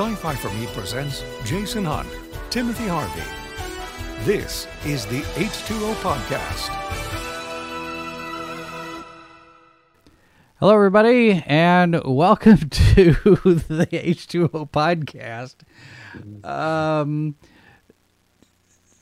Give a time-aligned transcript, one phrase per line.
[0.00, 2.08] Sci Fi for Me presents Jason Hunt,
[2.48, 3.20] Timothy Harvey.
[4.24, 6.68] This is the H2O Podcast.
[10.58, 15.56] Hello, everybody, and welcome to the H2O podcast.
[16.46, 17.34] Um,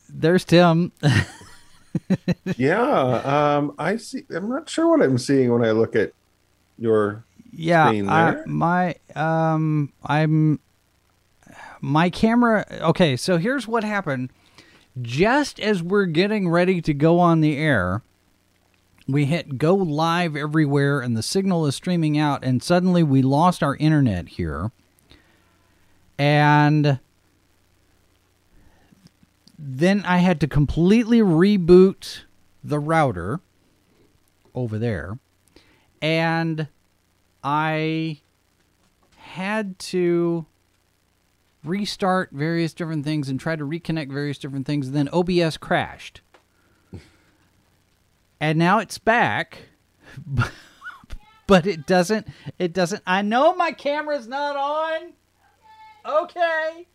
[0.09, 0.91] there's Tim.
[2.57, 4.25] yeah, um, I see.
[4.31, 6.11] I'm not sure what I'm seeing when I look at
[6.77, 7.23] your
[7.53, 10.59] yeah, screen I, my um, I'm
[11.81, 12.65] my camera.
[12.81, 14.31] Okay, so here's what happened.
[15.01, 18.03] Just as we're getting ready to go on the air,
[19.07, 23.63] we hit go live everywhere, and the signal is streaming out, and suddenly we lost
[23.63, 24.71] our internet here,
[26.19, 26.99] and
[29.59, 32.25] then I had to completely reboot
[32.63, 33.41] the router
[34.55, 35.19] over there,
[36.03, 36.69] and
[37.43, 38.21] I
[39.17, 40.47] had to
[41.65, 44.87] restart various different things and try to reconnect various different things.
[44.89, 46.21] And then OBS crashed.
[48.41, 49.59] and now it's back.
[51.47, 55.13] But it doesn't it doesn't I know my camera's not on.
[56.07, 56.87] Okay.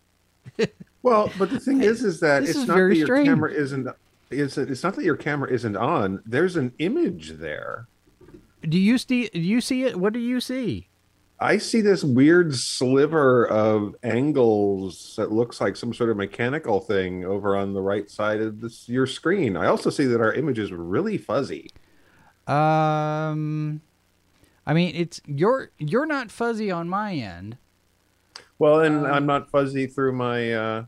[1.02, 3.28] Well, but the thing is, is that This it's is not that your strange.
[3.28, 3.90] camera isn't.
[4.30, 6.22] Is it, it's not that your camera isn't on.
[6.26, 7.88] There's an image there.
[8.62, 10.00] Do you see do you see it?
[10.00, 10.88] What do you see?
[11.44, 17.26] I see this weird sliver of angles that looks like some sort of mechanical thing
[17.26, 19.58] over on the right side of this your screen.
[19.58, 21.70] I also see that our image is really fuzzy.
[22.48, 23.82] Um
[24.66, 27.58] I mean it's you're you're not fuzzy on my end.
[28.58, 30.86] Well, and Um, I'm not fuzzy through my uh,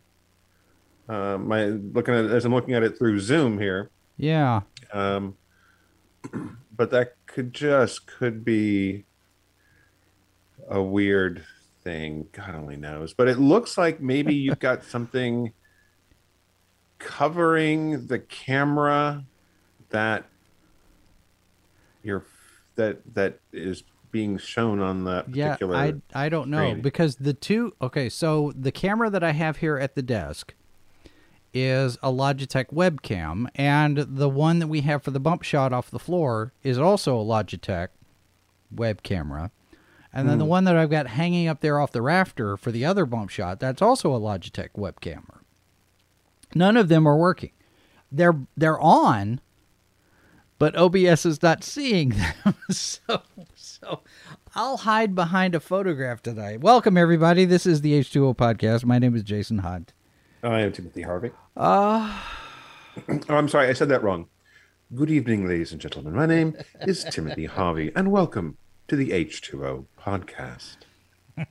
[1.10, 3.90] uh, my looking at as I'm looking at it through Zoom here.
[4.16, 4.62] Yeah.
[4.94, 5.36] Um,
[6.78, 9.04] but that could just could be
[10.70, 11.44] a weird
[11.84, 12.28] thing.
[12.32, 13.14] God only knows.
[13.14, 15.54] But it looks like maybe you've got something
[17.00, 19.26] covering the camera
[19.90, 20.26] that
[22.04, 22.26] you're
[22.76, 25.76] that that is being shown on the Yeah, particular.
[25.76, 26.82] I I don't know screen.
[26.82, 30.54] because the two okay, so the camera that I have here at the desk
[31.54, 35.90] is a Logitech webcam and the one that we have for the bump shot off
[35.90, 37.90] the floor is also a Logitech
[38.72, 39.52] web camera.
[40.16, 42.86] And then the one that I've got hanging up there off the rafter for the
[42.86, 45.42] other bump shot, that's also a Logitech web camera.
[46.56, 47.52] None of them are working.
[48.10, 49.42] They're they're on,
[50.58, 52.56] but OBS is not seeing them.
[52.72, 53.24] so
[53.56, 54.04] so
[54.56, 56.62] I'll hide behind a photograph tonight.
[56.62, 57.44] Welcome everybody.
[57.44, 58.86] This is the H2O podcast.
[58.86, 59.92] My name is Jason Hunt.
[60.42, 61.32] I am Timothy Harvey.
[61.58, 62.22] Uh
[63.28, 64.28] Oh, I'm sorry, I said that wrong.
[64.94, 66.14] Good evening, ladies and gentlemen.
[66.14, 70.78] My name is Timothy Harvey, and welcome to the H2O podcast.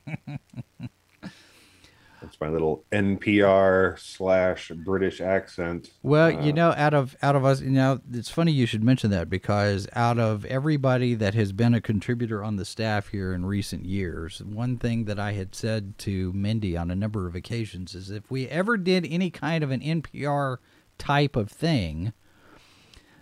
[2.21, 5.91] That's my little NPR slash British accent.
[6.01, 8.83] well, Uh, you know, out of out of us, you know, it's funny you should
[8.83, 13.31] mention that because out of everybody that has been a contributor on the staff here
[13.31, 17.35] in recent years, one thing that I had said to Mindy on a number of
[17.35, 20.57] occasions is if we ever did any kind of an NPR
[20.97, 22.11] type of thing,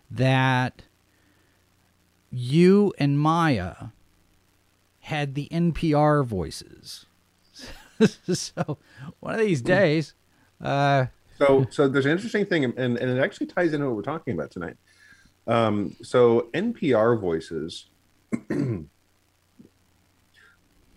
[0.10, 0.84] that
[2.32, 3.88] you and Maya
[5.04, 7.06] had the NPR voices.
[8.34, 8.78] so
[9.20, 10.14] one of these days,
[10.62, 14.02] uh, So, so there's an interesting thing, and, and it actually ties into what we're
[14.02, 14.78] talking about tonight.
[15.46, 17.88] Um, so NPR voices,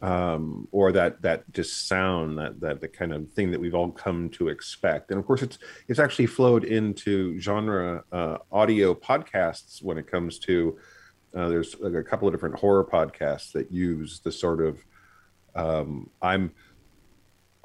[0.03, 3.91] um, or that that just sound, that that the kind of thing that we've all
[3.91, 5.59] come to expect, and of course, it's
[5.89, 10.79] it's actually flowed into genre uh, audio podcasts when it comes to.
[11.35, 14.79] Uh, there's like a couple of different horror podcasts that use the sort of
[15.55, 16.53] um, I'm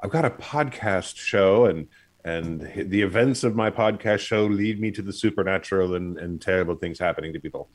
[0.00, 1.88] I've got a podcast show and
[2.24, 6.76] and the events of my podcast show lead me to the supernatural and, and terrible
[6.76, 7.68] things happening to people.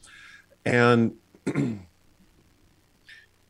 [0.66, 1.16] And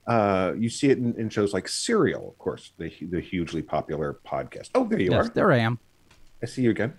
[0.08, 4.20] uh, you see it in, in shows like Serial, of course, the, the hugely popular
[4.26, 4.72] podcast.
[4.74, 5.30] Oh, there you yes, are.
[5.30, 5.78] there I am.
[6.42, 6.96] I see you again.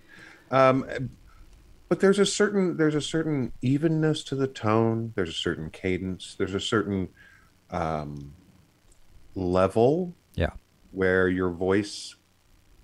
[0.53, 1.11] Um,
[1.89, 5.13] but there's a certain there's a certain evenness to the tone.
[5.17, 6.35] There's a certain cadence.
[6.37, 7.09] There's a certain
[7.71, 8.35] um,
[9.35, 10.51] level Yeah.
[10.93, 12.15] where your voice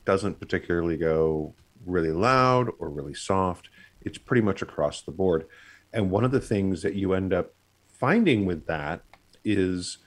[0.04, 1.54] doesn't particularly go
[1.86, 3.68] really loud or really soft.
[4.02, 5.46] It's pretty much across the board.
[5.92, 7.54] And one of the things that you end up
[7.88, 9.02] finding with that
[9.44, 9.98] is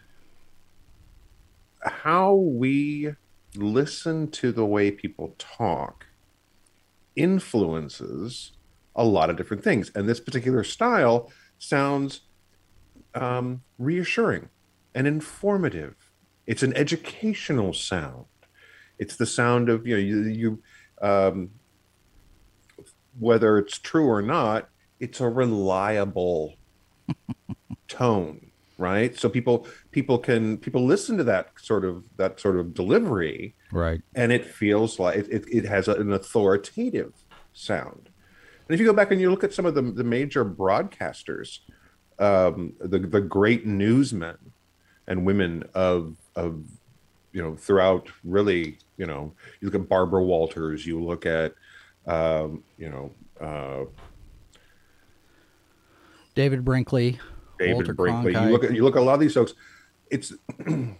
[1.81, 3.13] how we
[3.55, 6.05] listen to the way people talk
[7.15, 8.51] influences
[8.97, 9.91] a lot of different things.
[9.95, 12.21] And this particular style sounds
[13.15, 14.49] um, reassuring
[14.93, 15.95] and informative.
[16.45, 18.25] It's an educational sound.
[18.99, 20.61] It's the sound of you know you, you
[21.07, 21.51] um,
[23.19, 24.69] whether it's true or not,
[24.99, 26.55] it's a reliable
[27.87, 29.15] tone, right?
[29.17, 34.01] So people people can people listen to that sort of that sort of delivery, Right.
[34.15, 37.13] and it feels like it, it has an authoritative
[37.53, 38.09] sound.
[38.67, 41.59] And if you go back and you look at some of the, the major broadcasters,
[42.19, 44.37] um, the the great newsmen
[45.07, 46.63] and women of of
[47.31, 51.53] you know throughout really you know you look at Barbara Walters, you look at
[52.05, 53.85] um, you know uh,
[56.35, 57.19] David Brinkley.
[57.57, 58.33] David Walter Brinkley.
[58.33, 58.45] Cronkite.
[58.45, 59.53] You look at you look at a lot of these folks.
[60.11, 60.33] It's
[60.67, 60.97] so much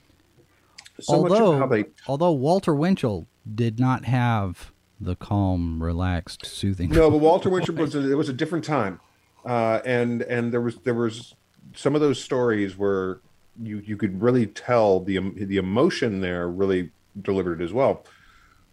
[1.09, 6.89] although, of how they although Walter Winchell did not have the calm, relaxed, soothing.
[6.89, 8.99] no, but Walter Winchell was a, it was a different time,
[9.45, 11.35] uh, and and there was there was
[11.75, 13.19] some of those stories where
[13.61, 18.03] you you could really tell the the emotion there really delivered it as well.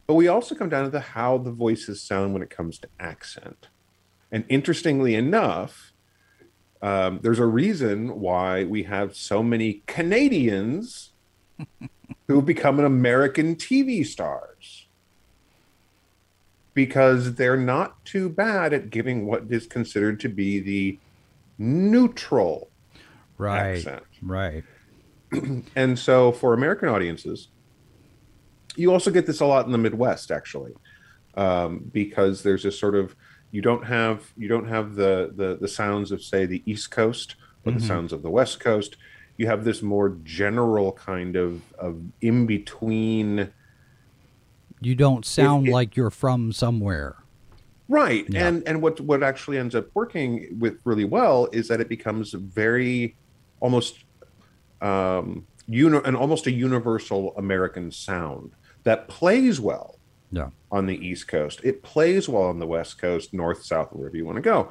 [0.07, 2.89] But we also come down to the how the voices sound when it comes to
[2.99, 3.69] accent,
[4.33, 5.93] and interestingly enough,
[6.83, 11.13] um, there's a reason why we have so many Canadians
[12.29, 14.84] who become an American TV stars
[16.75, 20.99] because they're not too bad at giving what is considered to be the
[21.57, 22.69] neutral
[23.39, 23.77] right.
[23.77, 24.03] accent.
[24.23, 24.65] Right.
[25.75, 27.49] And so for American audiences,
[28.77, 30.75] you also get this a lot in the Midwest, actually,
[31.37, 33.17] um, because there's this sort of
[33.51, 37.37] you don't have you don't have the the, the sounds of say the East Coast
[37.65, 38.97] or the sounds of the West Coast.
[39.37, 43.53] You have this more general kind of of in between.
[44.85, 47.17] You don't sound it- like you're from somewhere.
[47.89, 48.47] right Yeah.
[48.49, 52.33] and and what what actually ends up working with really well is that it becomes
[52.33, 53.15] very
[53.61, 54.05] almost
[54.81, 58.53] um uni- an almost a universal american sound
[58.85, 59.97] that plays well
[60.33, 60.49] Yeah.
[60.73, 64.25] on the east coast it plays well on the west coast north south wherever you
[64.25, 64.69] want to go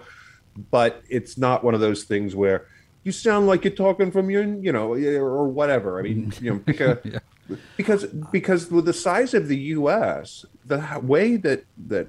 [0.71, 2.65] but it's not one of those things where
[3.03, 6.59] you sound like you're talking from your you know or whatever i mean you know
[6.59, 7.19] pick a, Yeah.
[7.77, 12.07] Because because with the size of the us the way that that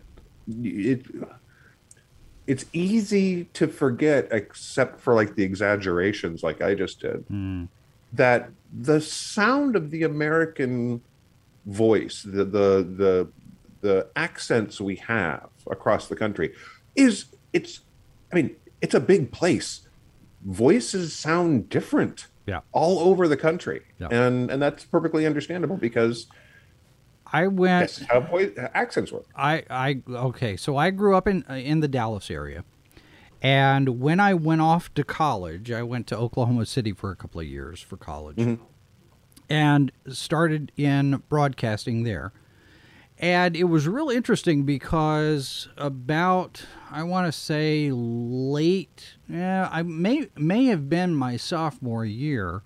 [0.49, 1.05] it
[2.47, 7.65] it's easy to forget except for like the exaggerations like i just did hmm.
[8.13, 11.01] that the sound of the american
[11.67, 13.29] voice the the the
[13.81, 16.55] the accents we have across the country
[16.95, 17.81] is it's
[18.33, 18.55] i mean
[18.85, 19.89] it's a big place.
[20.45, 22.61] Voices sound different Yeah.
[22.73, 24.09] all over the country Yeah.
[24.11, 26.27] and and that's perfectly understandable because
[27.33, 27.89] I went.
[27.89, 31.81] that's how voice accents work I, I okay, so I grew up in uh, in
[31.81, 32.65] the Dallas area,
[33.43, 37.41] and when I went off to college, I went to Oklahoma City for a couple
[37.41, 38.63] of years for college, mm-hmm.
[39.49, 42.33] and started in broadcasting there.
[43.25, 50.29] And it was real interesting because about I want to say late, yeah, I may
[50.37, 52.61] may have been my sophomore year.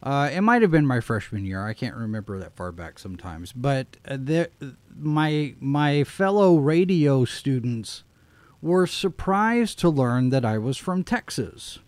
[0.00, 1.66] Uh, it might have been my freshman year.
[1.66, 3.52] I can't remember that far back sometimes.
[3.52, 4.50] But uh, the,
[4.96, 8.04] my my fellow radio students
[8.62, 11.80] were surprised to learn that I was from Texas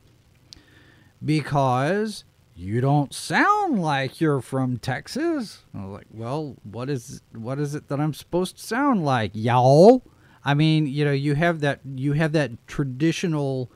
[1.24, 2.24] because
[2.58, 5.62] you don't sound like you're from Texas.
[5.72, 9.30] I was like, well, what is what is it that I'm supposed to sound like,
[9.32, 10.02] y'all?
[10.44, 13.70] I mean, you know, you have that you have that traditional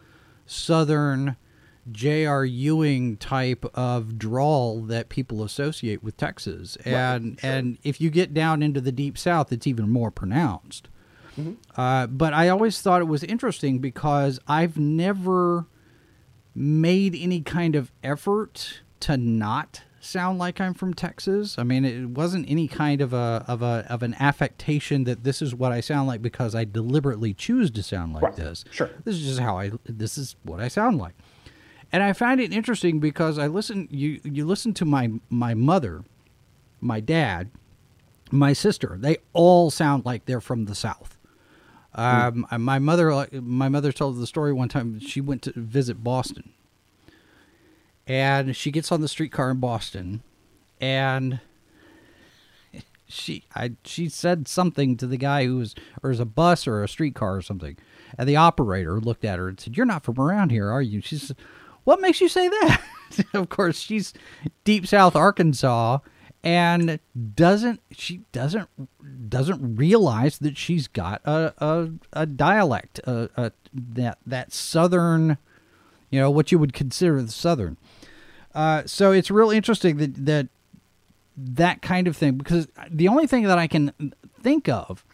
[0.47, 1.37] Southern
[1.93, 2.45] J.R.
[2.45, 8.63] Ewing type of drawl that people associate with Texas, and and if you get down
[8.65, 10.89] into the deep South, it's even more pronounced.
[11.77, 15.67] Uh, but I always thought it was interesting because I've never
[16.55, 21.59] made any kind of effort to not sound like I'm from Texas.
[21.59, 25.41] I mean, it wasn't any kind of a of a of an affectation that this
[25.41, 28.37] is what I sound like because I deliberately choose to sound like Right.
[28.37, 28.65] this.
[28.71, 28.91] Sure.
[29.05, 31.15] This is just how I this is what I sound like.
[31.93, 36.03] And I find it interesting because I listen you you listen to my my mother,
[36.81, 37.51] my dad,
[38.31, 38.97] my sister.
[39.01, 41.17] They all sound like they're from the South.
[41.95, 44.99] Um, and My mother, my mother told the story one time.
[45.01, 46.53] She went to visit Boston,
[48.07, 50.23] and she gets on the streetcar in Boston,
[50.81, 51.41] and
[53.07, 56.83] she, I, she said something to the guy who was, or was a bus or
[56.83, 57.77] a streetcar or something,
[58.17, 61.03] and the operator looked at her and said, "You're not from around here, are you?"
[61.03, 61.37] She said,
[61.85, 62.83] "What makes you say that?"
[63.35, 64.15] of course, she's
[64.65, 65.99] deep South Arkansas,
[66.45, 66.99] and
[67.35, 68.69] doesn't she doesn't
[69.29, 75.39] doesn't realize that she's got a a, a dialect, a, a that that southern,
[76.11, 77.77] you know, what you would consider the southern.
[78.55, 80.49] Uh, so it's real interesting that that
[81.37, 85.05] that kind of thing because the only thing that I can think of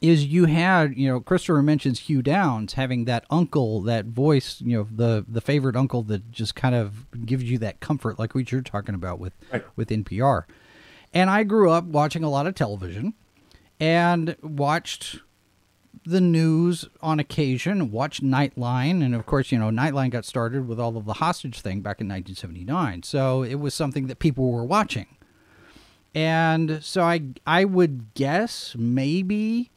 [0.00, 4.76] is you had you know Christopher mentions Hugh Downs having that uncle that voice you
[4.76, 8.50] know the the favorite uncle that just kind of gives you that comfort like what
[8.52, 9.64] you're talking about with Right.
[9.76, 10.44] with NPR
[11.12, 13.14] and I grew up watching a lot of television
[13.80, 15.20] and watched
[16.04, 20.78] the news on occasion, watched Nightline, and of course, you know, Nightline got started with
[20.80, 23.02] all of the hostage thing back in 1979.
[23.02, 25.06] So it was something that people were watching.
[26.14, 29.70] And so I I would guess maybe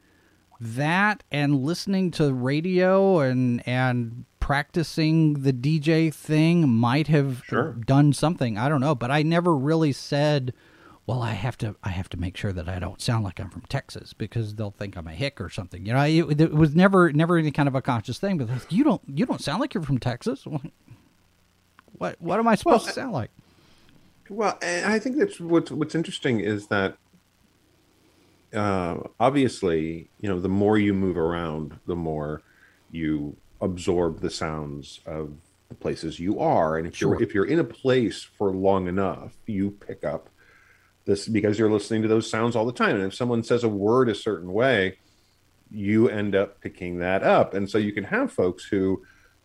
[0.64, 7.74] that and listening to radio and and practicing the DJ thing might have Sure.
[7.74, 8.58] done something.
[8.58, 10.54] I don't know, but I never really said,
[11.08, 13.50] "Well, I have to I have to make sure that I don't sound like I'm
[13.50, 16.76] from Texas because they'll think I'm a hick or something." You know, it, it was
[16.76, 18.38] never never any kind of a conscious thing.
[18.38, 20.46] But like, you don't you don't sound like you're from Texas.
[21.98, 23.32] What what am I supposed to sound like?
[24.30, 26.98] Well, I think that's what's what's interesting is that
[28.54, 32.42] uh, obviously, you know, the more you move around, the more
[32.92, 35.34] you absorb the sounds of
[35.70, 37.14] the places you are, and if Sure.
[37.14, 40.30] you're if you're in a place for long enough, you pick up
[41.06, 42.96] this because you're listening to those sounds all the time.
[42.96, 44.98] And if someone says a word a certain way,
[45.70, 49.02] you end up picking that up, and so you can have folks who,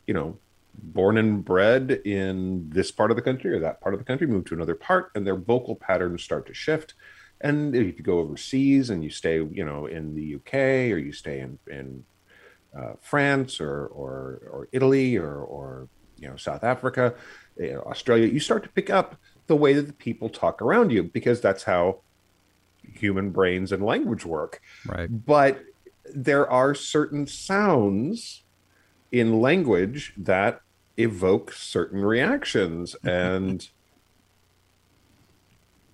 [0.07, 0.39] you know,
[0.75, 4.27] born and bred in this part of the country or that part of the country,
[4.27, 6.95] move to another part, and their vocal patterns start to shift.
[7.41, 10.55] And if you go overseas and you stay, you know, in the UK
[10.93, 12.05] or you stay in in
[12.77, 17.15] uh, France or or or Italy or or you know South Africa,
[17.59, 19.17] you know, Australia, you start to pick up
[19.47, 22.03] the way that the people talk around you because that's how
[22.83, 25.09] human brains and language work Right.
[25.11, 25.61] but
[26.15, 28.45] there are certain sounds
[29.11, 30.61] in language that
[30.97, 33.69] evoke certain reactions and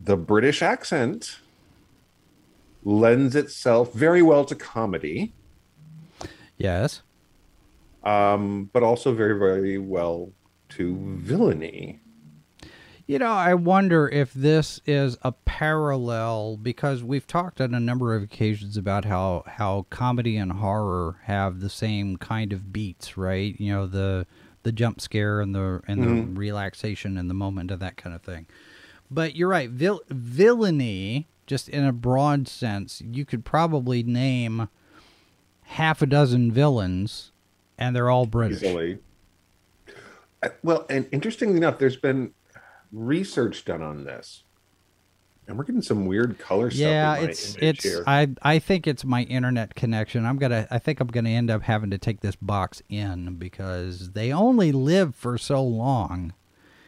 [0.04, 1.38] the british accent
[2.85, 5.32] lends itself very well to comedy
[6.59, 7.02] Yes.
[8.04, 10.30] um, but also very very well
[10.71, 12.00] to villainy
[13.06, 18.14] You know, I wonder if this is a parallel because we've talked on a number
[18.14, 23.59] of occasions about how how comedy and horror have the same kind of beats, right?
[23.59, 24.26] You know, the
[24.62, 28.23] the jump scare and the and the relaxation and the moment and that kind of
[28.23, 28.47] thing.
[29.12, 34.69] But you're right, vil- villainy, just in a broad sense, you could probably name
[35.64, 37.31] half a dozen villains,
[37.78, 38.62] and they're all British.
[38.62, 38.99] easily.
[40.42, 42.33] Uh, Well, and interestingly enough, there's been
[42.92, 44.45] research done on this,
[45.47, 46.81] and we're getting some weird color stuff.
[46.81, 48.04] Yeah, in my it's it's here.
[48.07, 50.25] I I think it's my internet connection.
[50.26, 54.12] I'm gonna I think I'm gonna end up having to take this box in because
[54.12, 56.33] they only live for so long.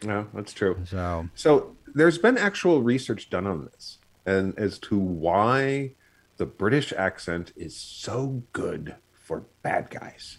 [0.03, 0.77] No, that's true.
[0.85, 5.93] So So there's been actual research done on this, and as to why
[6.37, 10.39] the British accent is so good for bad guys.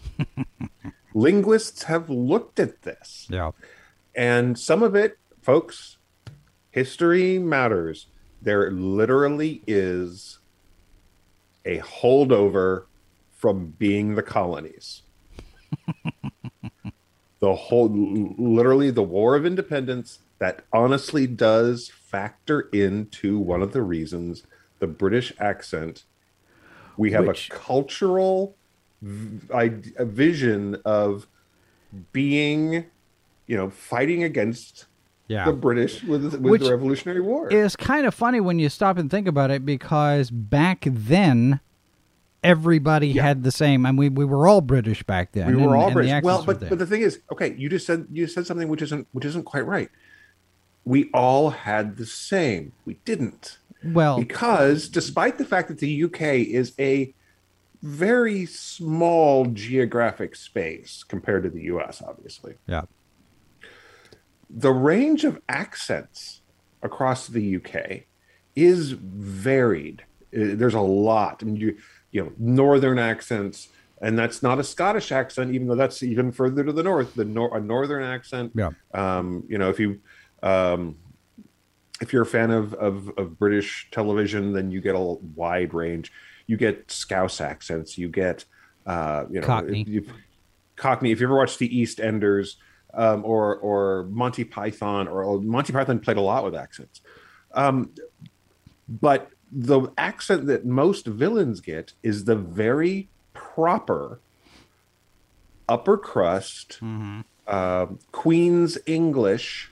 [1.14, 3.26] Linguists have looked at this.
[3.30, 3.52] yeah,
[4.14, 5.96] And some of it, folks,
[6.70, 8.06] history matters.
[8.42, 10.38] There literally is
[11.64, 12.84] a holdover
[13.32, 15.02] from being the colonies.
[17.40, 23.82] the whole, literally, the War of Independence that honestly does factor into one of the
[23.82, 24.42] reasons
[24.78, 26.04] the British accent.
[26.96, 28.54] We have Which- a cultural
[29.02, 31.26] v- a vision of
[32.12, 32.86] being
[33.46, 34.86] you know, fighting against
[35.28, 35.44] yeah.
[35.44, 37.48] the British with, with Which the Revolutionary War.
[37.48, 41.60] It's kind of funny when you stop and think about it because back then
[42.42, 43.22] everybody Yeah.
[43.22, 43.86] had the same.
[43.86, 45.46] I mean, we, we were all British back then.
[45.46, 46.22] we were and- all and British.
[46.24, 49.06] Well, but but the thing is, okay, you just said you said something which isn't
[49.12, 49.88] which isn't quite right.
[50.86, 52.72] We all had the same.
[52.86, 57.12] We didn't well, because despite the fact that the UK is a
[57.82, 62.54] very small geographic space compared to the US, obviously.
[62.66, 62.82] yeah,
[64.48, 66.40] the range of accents
[66.82, 68.04] across the UK
[68.54, 70.02] is varied.
[70.34, 71.42] Uh, There's a lot.
[71.42, 71.76] I mean, you
[72.12, 73.68] you know, northern accents,
[74.00, 77.14] and that's not a Scottish accent, even though that's even further to the north.
[77.14, 78.52] The nor- a northern accent.
[78.54, 80.00] yeah, Um, you know, if you
[80.42, 80.96] um,
[82.00, 84.98] if you're a fan of, of of British television, then you get a
[85.34, 86.12] wide range.
[86.46, 87.96] You get Scouse accents.
[87.98, 88.44] You get
[88.86, 89.80] uh, you know, Cockney.
[89.82, 90.06] if you-
[90.76, 91.10] Cockney.
[91.10, 92.56] If you ever watched the EastEnders
[92.92, 97.00] um, or or Monty Python, or Monty Python played a lot with accents.
[97.54, 97.90] Um,
[98.88, 104.20] but the accent that most villains get is the very proper
[105.68, 107.20] upper crust Mm-hmm.
[107.46, 109.70] uh, Queen's English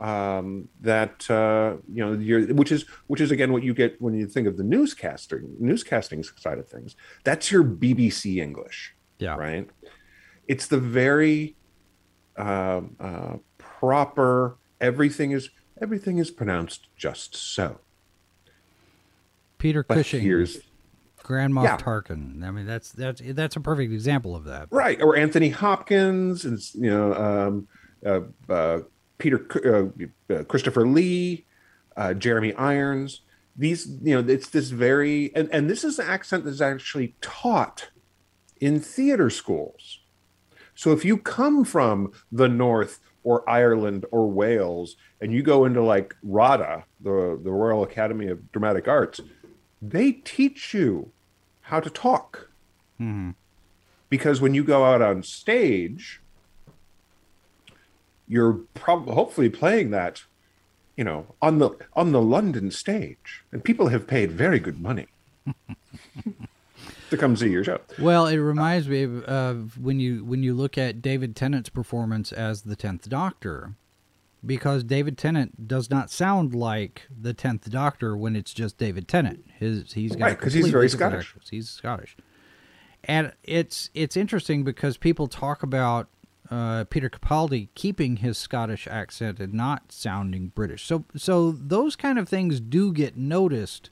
[0.00, 4.14] um, that uh, you know you're which is which is again what you get when
[4.14, 9.36] you think of the newscasting newscasting side of things that's your bbc english Yeah.
[9.36, 9.68] right
[10.48, 11.54] it's the very
[12.38, 15.50] uh, uh, proper everything is
[15.82, 17.78] everything is pronounced just so
[19.58, 20.58] Peter but Cushing, here's
[21.22, 21.76] Grand Moff Yeah.
[21.76, 22.42] Tarkin.
[22.42, 24.68] I mean, that's that's that's a perfect example of that.
[24.70, 27.68] right or anthony hopkins and you know um,
[28.04, 28.78] uh, uh,
[29.20, 29.46] peter
[30.30, 31.44] uh, uh, christopher lee
[31.96, 33.20] uh, jeremy irons.
[33.56, 37.90] These you know it's this very and, and this is an accent that's actually taught
[38.60, 40.00] in theater schools.
[40.74, 45.82] So if you come from the north or ireland or wales and you go into
[45.82, 49.20] like rada the, the royal academy of dramatic arts
[49.82, 51.10] they teach you
[51.62, 52.48] how to talk.
[53.00, 53.34] Mhm.
[54.08, 56.20] because when you go out on stage
[58.30, 60.22] you're probably hopefully playing that
[60.96, 65.06] you know on the on the london stage and people have paid very good money
[67.10, 70.54] to come see your show Well, it reminds me of, of when you when you
[70.54, 73.74] look at David Tennant's performance as the Tenth Doctor,
[74.46, 79.44] because David Tennant does not sound like the Tenth Doctor when it's just David Tennant.
[79.58, 81.34] His he's got Right, 'cause he's very Scottish.
[81.50, 82.16] He's Scottish,
[83.02, 86.08] and it's it's interesting because people talk about
[86.50, 90.84] uh, Peter Capaldi keeping his Scottish accent and not sounding British.
[90.84, 93.90] So so those kind of things do get noticed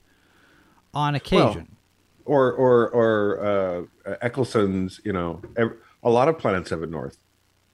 [0.93, 1.77] on occasion.
[2.25, 7.17] or or or uh eccleston's you know ev- a lot of planets have a north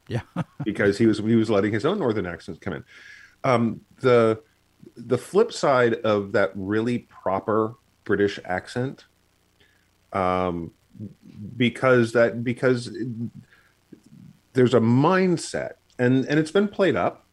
[0.08, 0.22] yeah.
[0.64, 2.84] because he was he was letting his own northern accents come in
[3.44, 4.42] um the
[4.98, 9.06] the flip side of that really proper british accent
[10.14, 10.72] um
[11.58, 12.96] because that because
[14.56, 17.28] there's a mindset and and it's been played up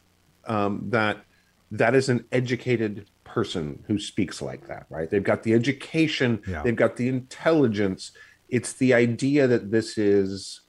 [0.45, 1.23] um that
[1.71, 6.61] that is an educated person who speaks like that right they've got the education Yeah.
[6.61, 8.11] they've got the intelligence
[8.49, 10.61] it's the idea that this is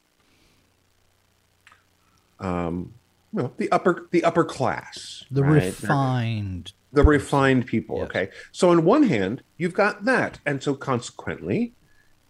[2.41, 2.95] um
[3.33, 5.63] well the upper the upper class The right?
[5.63, 8.05] refined the refined people Yes.
[8.07, 11.75] okay so on one hand you've got that and so consequently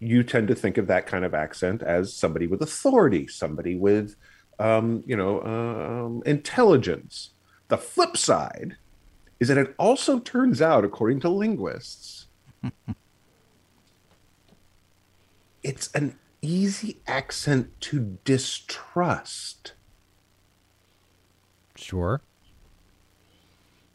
[0.04, 4.16] you tend to think of that kind of accent as somebody with authority somebody with
[4.58, 7.30] um, you know um, intelligence
[7.68, 8.76] the flip side
[9.40, 12.26] is that it also turns out according to linguists
[15.62, 19.72] it's an easy accent to distrust
[21.76, 22.20] Sure.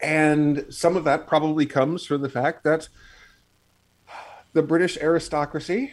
[0.02, 2.90] and some of that probably comes from the fact that
[4.54, 5.92] the British aristocracy,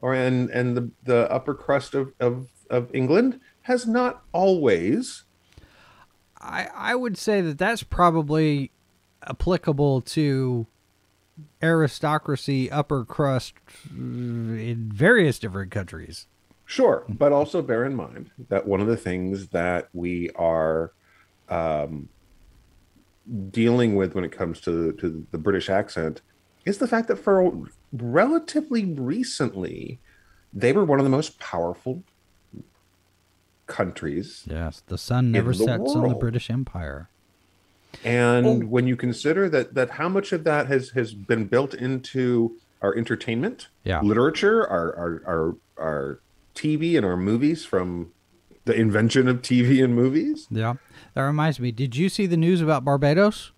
[0.00, 5.24] or and and the the upper crust of of, of England has not always.
[6.40, 8.70] I I would say that that's probably
[9.26, 10.66] applicable to
[11.62, 13.54] aristocracy, upper crust
[13.90, 16.26] uh, in various different countries.
[16.66, 20.92] Sure, but also bear in mind that one of the things that we are
[21.48, 22.08] um,
[23.50, 26.22] dealing with when it comes to to the British accent
[26.64, 27.52] is the fact that for
[27.94, 29.98] relatively recently,
[30.52, 32.02] they were one of the most powerful
[33.66, 36.14] countries Yes, the sun never the sets on the.
[36.14, 37.08] British Empire.
[38.04, 38.58] And Oh.
[38.58, 42.94] when you consider that that how much of that has has been built into our
[42.94, 44.02] entertainment, Yeah.
[44.02, 46.18] literature, our our our, our
[46.54, 48.10] TV and our movies from
[48.66, 50.46] the invention of TV and movies.
[50.50, 50.74] Yeah.
[51.14, 53.52] That reminds me, did you see the news about Barbados?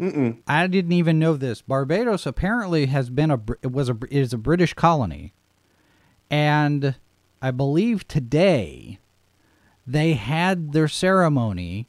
[0.00, 0.38] Mm-mm.
[0.46, 1.60] I didn't even know this.
[1.60, 5.34] Barbados apparently has been a it was a is a British colony,
[6.30, 6.94] and
[7.42, 8.98] I believe today
[9.86, 11.86] they had their ceremony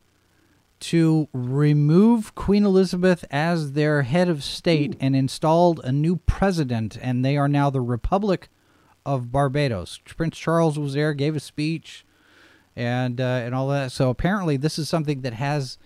[0.81, 7.23] to remove Queen Elizabeth as their head of state and installed a new president, and
[7.23, 8.49] they are now the Republic
[9.05, 9.99] of Barbados.
[10.03, 12.03] Prince Charles was there, gave a speech,
[12.75, 13.93] and uh, and all that.
[13.93, 15.77] So apparently, this is something that has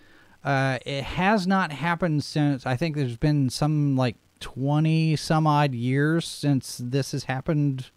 [0.46, 5.74] uh, it has not happened since I think there's been some like twenty some odd
[5.74, 7.90] years since this has happened.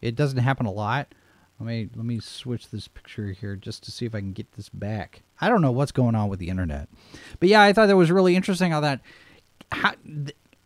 [0.00, 1.14] It doesn't happen a lot.
[1.60, 4.50] Let me let me switch this picture here just to see if I can get
[4.52, 5.22] this back.
[5.38, 6.88] I don't know what's going on with the internet,
[7.38, 9.00] but yeah, I thought that was really interesting how that.
[9.70, 9.92] How,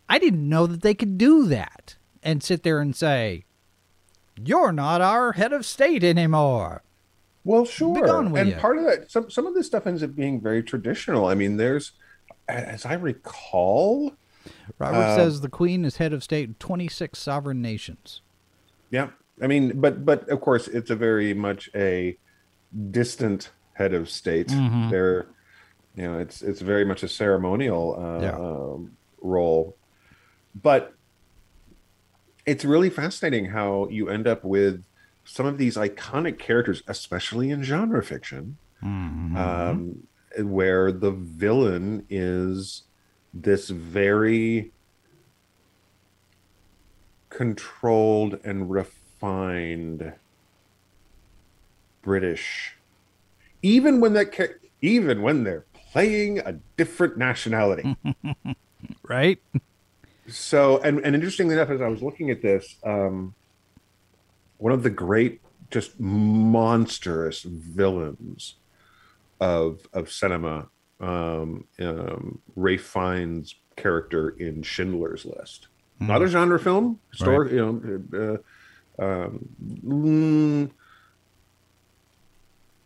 [0.09, 3.45] I didn't know that they could do that and sit there and say,
[4.43, 6.85] "You're not our head of state anymore."
[7.47, 8.27] Well, sure.
[8.37, 8.59] and ya.
[8.59, 11.27] part of that, some some of this stuff ends up being very traditional.
[11.27, 11.93] I mean, there's,
[12.49, 14.13] as I recall,
[14.81, 18.21] Robert Uh, says the Queen is head of state in 26 sovereign nations.
[18.91, 19.11] yeah.
[19.41, 22.17] I mean, but but of course, it's a very much a
[22.91, 24.49] distant head of state.
[24.49, 24.91] Mhm.
[24.91, 25.27] They're,
[25.95, 28.35] you know, it's it's very much a ceremonial uh, Yeah.
[28.35, 29.77] um, role,
[30.63, 30.95] but
[32.47, 34.83] it's really fascinating how you end up with
[35.27, 39.37] some of these iconic characters, especially in genre fiction, Mhm.
[39.37, 40.07] um,
[40.49, 42.85] where the villain is
[43.35, 44.73] this very
[47.29, 50.13] controlled and refined
[52.03, 52.75] British,
[53.63, 57.97] even when that ca- even when they're playing a different nationality.
[59.03, 59.39] right?
[60.29, 63.35] so, and and interestingly enough, as I was looking at this, um,
[64.59, 65.41] one of the great,
[65.71, 68.55] just monstrous villains
[69.41, 70.69] of of cinema,
[71.01, 75.69] um, um, Ralph Fiennes' character in Schindler's List,
[76.01, 78.43] not a genre film, story, you know,
[78.99, 79.49] uh, um,
[79.87, 80.71] mm,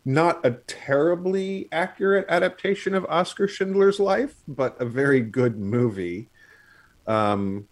[0.04, 6.28] not a terribly accurate adaptation of Oscar Schindler's life, but a very good movie.
[7.06, 7.68] Um,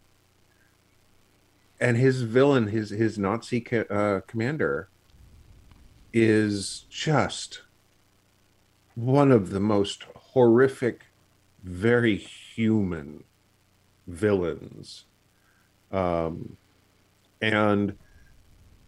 [1.81, 4.89] and his villain, his his Nazi co- uh, commander,
[6.13, 7.63] is just
[8.95, 11.03] one of the most horrific,
[11.63, 13.25] very human
[14.07, 15.05] villains.
[15.93, 16.57] Um,
[17.41, 17.97] and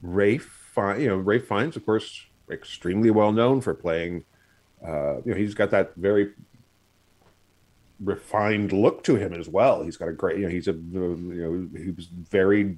[0.02, 4.24] Ralph, Fi- you know, Ralph Fiennes, of course, extremely well known for playing.
[4.84, 6.32] Uh, you know, he's got that very
[8.02, 9.82] refined look to him as well.
[9.82, 12.76] He's got a great, you know, he's a, you know, he was very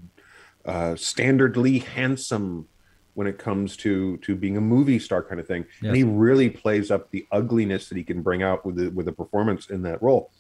[0.65, 2.69] uh, standardly handsome
[3.15, 5.89] when it comes to to being a movie star kind of thing, Yes.
[5.89, 9.07] and he really plays up the ugliness that he can bring out with the, with
[9.07, 10.31] a performance in that role.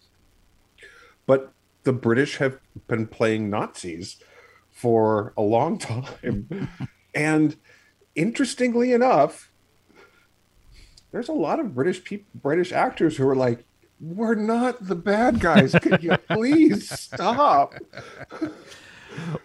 [1.26, 4.22] But the British have been playing Nazis
[4.70, 6.68] for a long time,
[7.14, 7.56] and
[8.14, 9.52] interestingly enough,
[11.12, 13.64] there's a lot of British people, British actors who are like,
[14.02, 15.74] "We're not the bad guys.
[15.80, 17.74] Could you please stop?"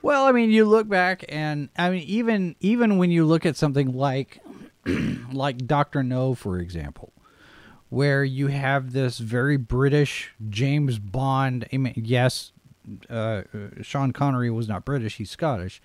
[0.02, 3.56] Well, I mean, you look back, and I mean, even even when you look at
[3.58, 4.42] something like
[5.32, 7.12] like Doctor No, for example,
[7.90, 11.68] where you have this very British James Bond.
[11.74, 12.54] I mean, yes,
[13.10, 13.44] uh,
[13.82, 15.82] Sean Connery was not British; he's Scottish,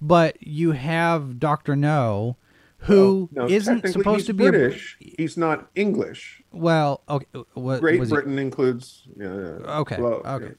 [0.00, 2.36] but you have Doctor No,
[2.78, 4.96] who No, not supposed to be British.
[5.00, 6.37] he's not English.
[6.52, 9.06] Well, okay, what Great Britain includes.
[9.16, 10.54] Yeah, Okay, well, okay.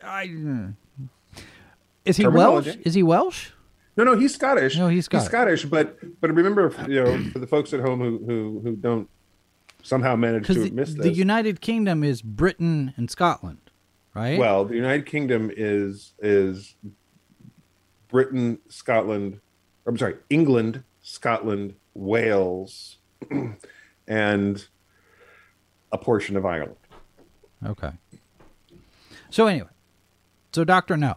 [0.00, 0.10] yeah.
[0.10, 0.74] I, mm.
[2.04, 2.76] is he Welsh?
[2.84, 3.50] Is he Welsh?
[3.96, 4.76] No, no, he's Scottish.
[4.76, 5.22] No, he's Scottish.
[5.22, 8.76] He's Scottish, but but remember, you know, for the folks at home who who who
[8.76, 9.08] don't
[9.82, 11.10] somehow manage to the, miss the.
[11.10, 13.70] United Kingdom is Britain and Scotland,
[14.14, 14.38] right?
[14.38, 16.74] Well, the United Kingdom is is
[18.08, 19.40] Britain, Scotland.
[19.86, 22.98] I'm sorry, England, Scotland, Wales,
[24.08, 24.66] and
[25.94, 26.76] a portion of Ireland.
[27.64, 27.92] okay.
[29.30, 29.68] So anyway,
[30.52, 31.16] so Doctor No.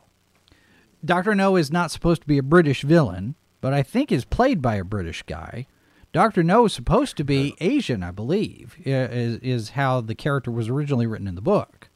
[1.03, 4.61] Doctor No is not supposed to be a British villain, but I think is played
[4.61, 5.67] by a British guy.
[6.13, 10.69] Doctor No is supposed to be Asian, I believe, is is how the character was
[10.69, 11.89] originally written in the book.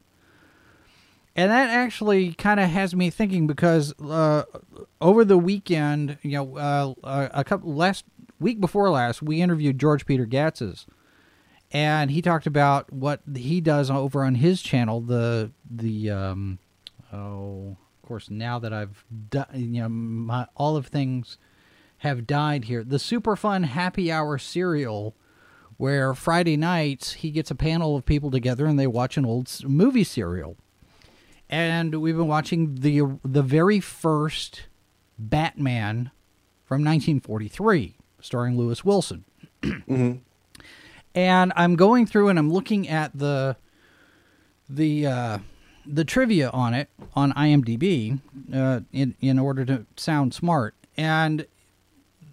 [1.35, 4.43] And that actually kind of has me thinking because uh,
[4.99, 8.05] over the weekend, you know, uh, a a couple last
[8.39, 10.85] week before last, we interviewed George Peter Gatz's,
[11.71, 15.01] and he talked about what he does over on his channel.
[15.01, 16.59] The the um,
[17.11, 21.37] oh, of course, now that I've done, you know, my all of things
[21.99, 22.83] have died here.
[22.83, 25.15] The super fun happy hour serial.
[25.77, 29.49] Where Friday nights he gets a panel of people together and they watch an old
[29.63, 30.55] movie serial
[31.51, 34.63] and we've been watching the the very first
[35.19, 36.09] Batman
[36.63, 39.25] from 1943, starring Lewis Wilson.
[41.13, 43.57] And I'm going through and I'm looking at the
[44.69, 45.37] the uh,
[45.85, 48.19] the trivia on it on IMDb
[48.53, 50.75] uh, in in order to sound smart.
[50.95, 51.45] And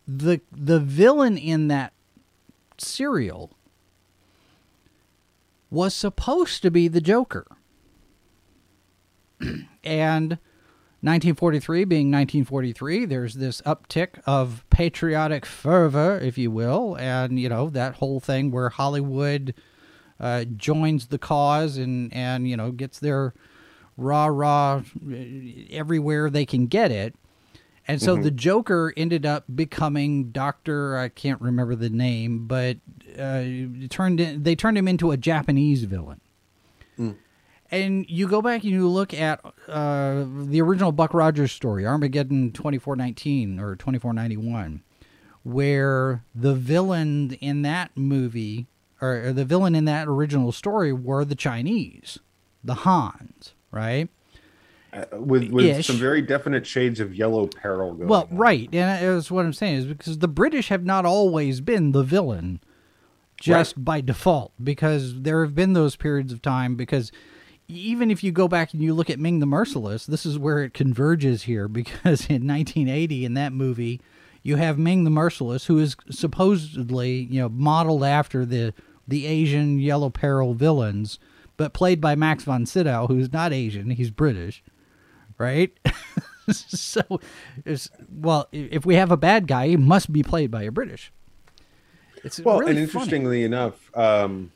[0.07, 1.93] the the villain in that
[2.79, 3.51] serial
[5.71, 7.47] was supposed to be the Joker
[9.85, 10.39] and
[11.01, 17.71] 1943 being 1943 there's this uptick of patriotic fervor if you will and you know
[17.71, 19.55] that whole thing where hollywood
[20.21, 23.35] uh, joins the cause and and you know gets their
[23.97, 24.83] rah rah
[25.71, 27.15] everywhere they can get it.
[27.91, 32.77] And so the joker ended up becoming doctor i can't remember the name but
[33.19, 33.45] uh,
[33.89, 36.21] turned in, they turned him into a japanese villain
[37.71, 42.53] and you go back and you look at uh, the original Buck Rogers story, Armageddon
[42.53, 44.83] 2419 or 2491,
[45.43, 48.67] where the villain in that movie
[49.01, 52.19] or, or the villain in that original story were the Chinese,
[52.65, 54.09] the Hans, right?
[54.93, 55.87] Uh, with with Ish.
[55.87, 58.37] some very definite shades of yellow peril going Well, on.
[58.37, 62.03] right, and that's what I'm saying is because the British have not always been the
[62.03, 62.61] villain,
[63.39, 64.53] just by default.
[64.63, 66.75] Because there have been those periods of time.
[66.75, 67.13] Because
[67.69, 70.61] even if you go back and you look at Ming the Merciless, this is where
[70.61, 71.69] it converges here.
[71.79, 74.01] Because in 1980, in that movie,
[74.43, 78.75] you have Ming the Merciless, who is supposedly you know modeled after the
[79.07, 81.19] the Asian Yellow Peril villains,
[81.57, 84.63] but played by Max von Sydow, who's not Asian, he's British
[85.39, 85.73] right?
[86.51, 87.03] so,
[87.65, 91.13] it's, well, if we have a bad guy, he must be played by a British.
[92.25, 93.03] It's well really and funny.
[93.03, 94.51] interestingly enough um,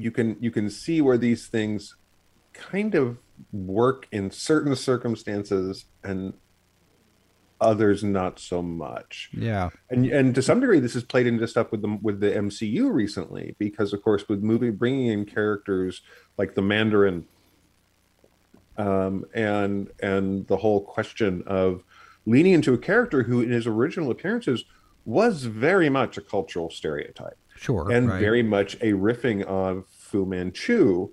[0.00, 1.96] you can you can see where these things
[2.52, 3.18] kind of
[3.52, 6.34] work in certain circumstances and
[7.60, 9.30] others not so much.
[9.32, 12.30] Yeah, and and to some degree this has played into stuff with the with the
[12.30, 16.02] MCU recently because of course with movie bringing in characters
[16.38, 17.26] like the Mandarin
[18.78, 21.82] um and and the whole question of
[22.24, 24.64] leaning into a character who in his original appearances
[25.04, 27.90] was very much a cultural stereotype sure.
[27.90, 28.20] and right.
[28.20, 31.10] very much a riffing of Fu Manchu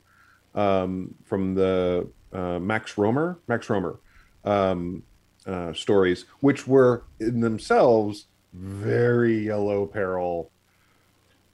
[0.56, 3.98] um, from the uh, Sax Rohmer, Sax Rohmer
[4.46, 5.04] um,
[5.46, 10.52] uh, stories, which were in themselves very yellow peril.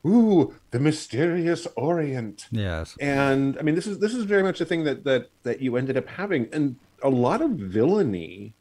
[0.05, 2.97] Ooh, the mysterious Orient yes.
[2.99, 5.77] and i mean this is this is very much a thing that that that you
[5.77, 8.53] ended up having and a lot of villainy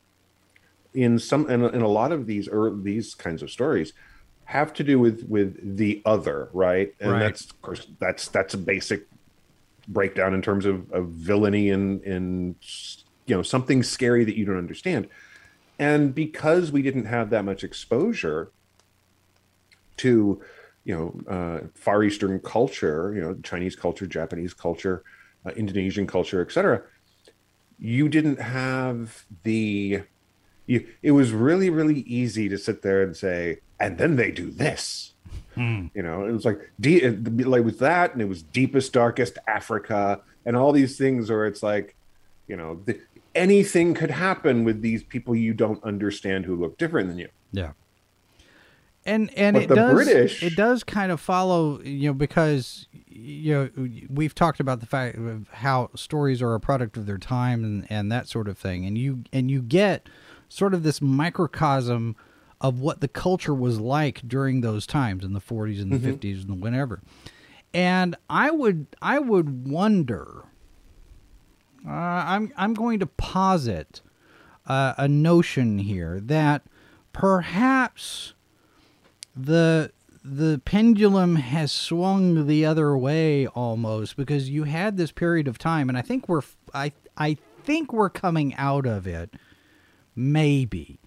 [0.94, 3.92] in some in, in a lot of these or these kinds of stories
[4.52, 7.20] have to do with with the other right and Right.
[7.20, 9.06] that's of course that's that's a basic
[9.88, 12.54] breakdown in terms of, of villainy and in
[13.24, 15.08] you know something scary that you don't understand
[15.78, 18.52] and because we didn't have that much exposure
[19.96, 20.42] to
[20.84, 25.02] you know uh, far eastern culture you know chinese culture japanese culture
[25.46, 26.82] uh, indonesian culture etc
[27.78, 30.02] you didn't have the
[30.66, 34.50] you, it was really really easy to sit there and say and then they do
[34.50, 35.12] this.
[35.54, 35.88] Hmm.
[35.94, 40.22] You know it was like de- like with that and it was deepest darkest africa
[40.46, 41.94] and all these things where it's like
[42.48, 42.98] you know the,
[43.34, 47.28] anything could happen with these people you don't understand who look different than you.
[47.52, 47.72] Yeah.
[49.04, 52.86] And and But it the does British- it does kind of follow you know because
[53.08, 57.18] you know we've talked about the fact of how stories are a product of their
[57.18, 58.86] time and, and that sort of thing.
[58.86, 60.08] And you and you get
[60.48, 62.16] sort of this microcosm
[62.62, 66.48] of what the culture was like during those times in the 40s and the 50s
[66.48, 67.02] and whenever.
[67.74, 70.44] And I would I would wonder
[71.86, 74.00] uh, I'm I'm going to posit
[74.66, 76.62] uh, a notion here that
[77.12, 78.34] perhaps
[79.34, 79.90] the
[80.24, 85.88] the pendulum has swung the other way almost because you had this period of time
[85.88, 89.34] and I think we're I I think we're coming out of it
[90.14, 91.00] maybe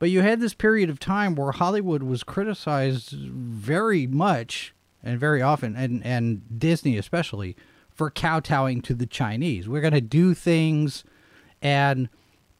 [0.00, 5.40] but you had this period of time where Hollywood was criticized very much and very
[5.40, 7.54] often and and Disney especially
[7.90, 9.68] for kowtowing to the Chinese.
[9.68, 11.04] We're going to do things
[11.60, 12.08] and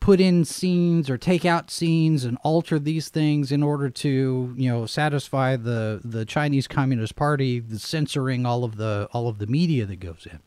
[0.00, 4.68] put in scenes or take out scenes and alter these things in order to, you
[4.68, 9.86] know, satisfy the the Chinese Communist Party, censoring all of the all of the media
[9.86, 10.40] that goes in.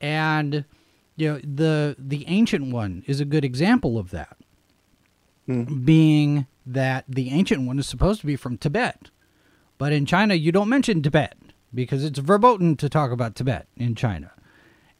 [0.00, 0.64] And
[1.16, 4.38] you know, the the ancient one is a good example of that
[5.48, 5.84] Mm.
[5.84, 9.10] being that the ancient one is supposed to be from Tibet.
[9.76, 11.36] But in China, you don't mention Tibet
[11.74, 14.30] because it's verboten to talk about Tibet in China.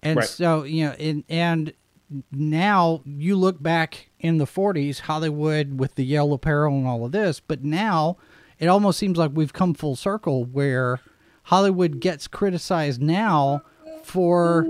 [0.02, 0.28] And Right.
[0.28, 1.72] so, you know, in, and
[2.32, 7.12] now you look back in the 40s, Hollywood with the yellow peril and all of
[7.12, 8.16] this, but now
[8.58, 10.98] it almost seems like we've come full circle where
[11.44, 13.62] Hollywood gets criticized now
[14.02, 14.66] for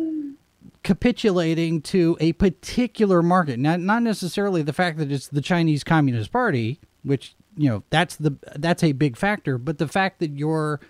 [0.82, 3.58] capitulating to a particular market.
[3.58, 8.16] Not not necessarily the fact that it's the Chinese Communist Party, which you know that's
[8.16, 10.80] the that's a big factor, but the fact that you're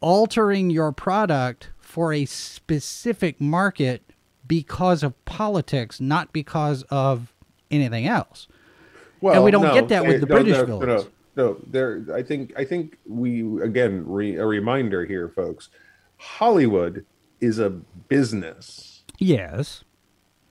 [0.00, 4.02] altering your product for a specific market
[4.46, 7.32] because of politics, not because of
[7.70, 8.48] anything else.
[9.20, 11.04] Well, we don't get that with the no, British no, villains.
[11.36, 12.04] No, no, there.
[12.14, 12.52] I think.
[12.56, 15.68] I think we again re, a reminder here, folks.
[16.16, 17.04] Hollywood
[17.40, 18.89] is a business,
[19.20, 19.84] Yes.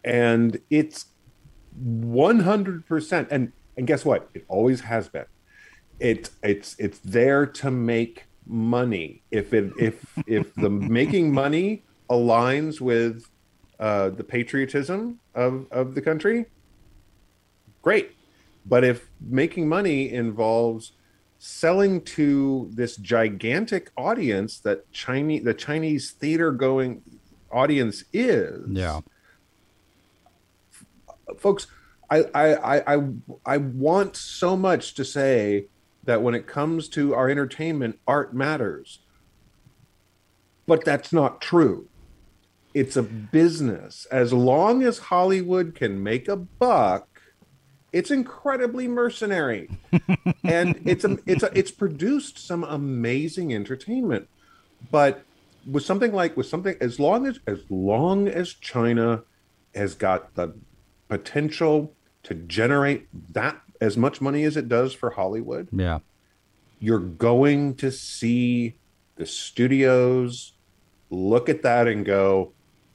[0.04, 1.08] and it's
[1.76, 3.30] one hundred percent.
[3.32, 4.30] And and guess what?
[4.34, 5.26] It always has been.
[6.00, 9.24] It's it's it's there to make money.
[9.32, 13.26] If it if if the making money aligns with
[13.80, 16.46] uh, the patriotism of of the country,
[17.82, 18.12] great.
[18.66, 20.94] But if making money involves
[21.40, 27.02] selling to this gigantic audience that Chinese the Chinese theater going
[27.52, 29.02] audience is, Yeah.
[31.38, 31.68] folks,
[32.10, 33.04] I I I I,
[33.46, 35.68] I want so much to say
[36.04, 39.00] that when it comes to our entertainment, art matters.
[40.66, 41.88] But that's not true.
[42.74, 44.06] It's a business.
[44.12, 47.08] As long as Hollywood can make a buck,
[47.92, 49.70] it's incredibly mercenary.
[50.44, 54.30] and it's a, it's a, it's produced some amazing entertainment.
[54.92, 55.24] But
[55.70, 59.24] with something like with something as long as as long as China
[59.76, 60.54] has got the
[61.08, 66.00] potential to generate that as much money as it does for Hollywood, Yeah.
[66.80, 68.76] you're going to see
[69.16, 70.54] the studios
[71.10, 72.52] look at that and go,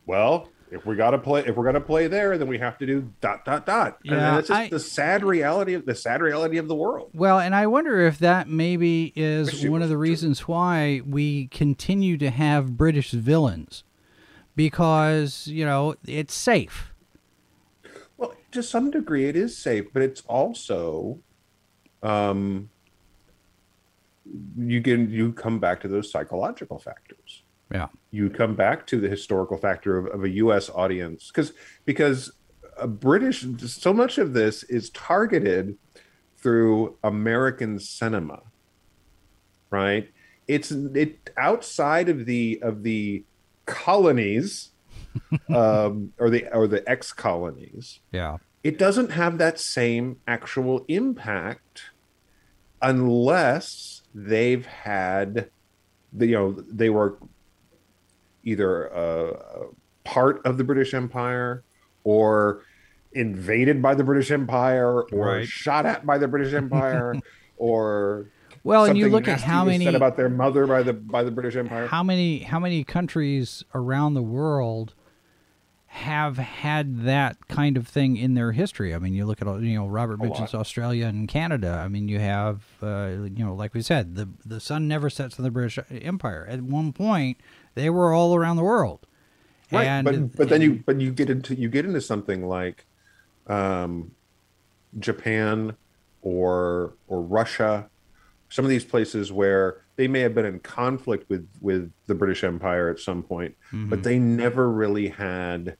[0.06, 2.78] well, if we got to play, if we're going to play there, then we have
[2.78, 3.98] to do dot dot dot.
[4.04, 7.10] and Yeah, that's just I- the sad reality of the sad reality of the world.
[7.14, 10.00] Well, and I wonder if that maybe is one of the true.
[10.02, 13.84] reasons why we continue to have British villains
[14.56, 16.92] because, you know, it's safe.
[18.16, 21.18] Well, to some degree, it is safe, but it's also,
[22.02, 22.70] um,
[24.56, 27.42] you can you come back to those psychological factors.
[27.72, 27.88] Yeah.
[28.10, 30.70] you come back to the historical factor of, of a U.S.
[30.70, 31.52] audience because
[31.84, 32.30] because
[32.78, 35.76] a British so much of this is targeted
[36.36, 38.42] through American cinema,
[39.70, 40.10] right?
[40.46, 43.24] It's it outside of the of the
[43.66, 44.70] colonies
[45.48, 48.00] um, or the or the ex colonies.
[48.12, 48.38] Yeah.
[48.62, 51.82] It doesn't have that same actual impact
[52.80, 55.50] unless they've had
[56.12, 57.18] the you know they were
[58.44, 59.66] either a, a
[60.04, 61.64] part of the British Empire
[62.04, 62.62] or
[63.12, 65.48] invaded by the British Empire or Right.
[65.48, 67.14] shot at by the British Empire
[67.56, 68.26] or
[68.64, 71.30] Well, and you look at how many said about their mother by the by the
[71.30, 71.86] British Empire.
[71.86, 74.94] how many how many countries around the world
[75.86, 78.92] have had that kind of thing in their history.
[78.92, 80.52] I mean, you look at you know Robert mentions.
[80.52, 81.80] Australia and Canada.
[81.84, 85.38] I mean, you have uh, you know like we said, the the sun never sets
[85.38, 86.46] on the British Empire.
[86.50, 87.38] At one point,
[87.74, 89.06] they were all around the world.
[89.70, 92.86] right And, but but then you but you get into you get into something like
[93.46, 94.12] um
[94.98, 95.76] japan
[96.22, 97.88] or or russia
[98.48, 102.44] some of these places where they may have been in conflict with with the british
[102.44, 105.76] empire at some point but they never really had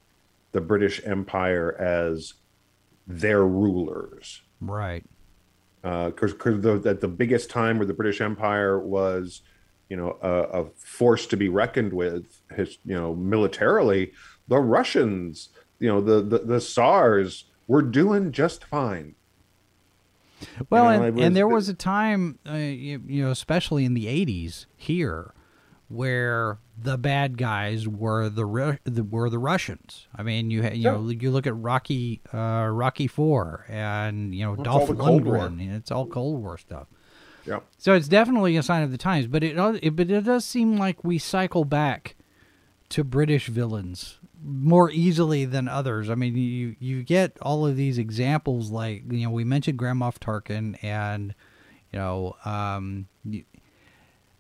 [0.53, 2.35] the british empire as
[3.07, 5.05] their rulers right.
[5.83, 9.43] because the, that the biggest time where the British Empire was,
[9.89, 14.13] you know, a, a force to be reckoned with, his, you know, militarily,
[14.49, 19.15] the Russians, you know, the the, the Tsars were doing just fine.
[20.69, 23.95] Well, know, and, it and there was a time, uh, you, you know, especially in
[23.95, 25.33] the '80s here,
[25.89, 30.07] where the bad guys were the, Ru- the were the Russians.
[30.15, 34.55] I mean, you you know you look at Rocky uh, Rocky Four and you know
[34.55, 35.37] it's Dolph Cold War.
[35.37, 35.77] Lundgren.
[35.77, 36.89] It's all Cold War stuff.
[37.47, 37.61] Yeah.
[37.79, 40.77] So it's definitely a sign of the times, but it, it but it does seem
[40.77, 42.17] like we cycle back
[42.91, 46.11] to British villains more easily than others.
[46.11, 50.01] I mean, you you get all of these examples like you know we mentioned Grand
[50.01, 51.35] Moff Tarkin and
[51.93, 53.45] you know um, you,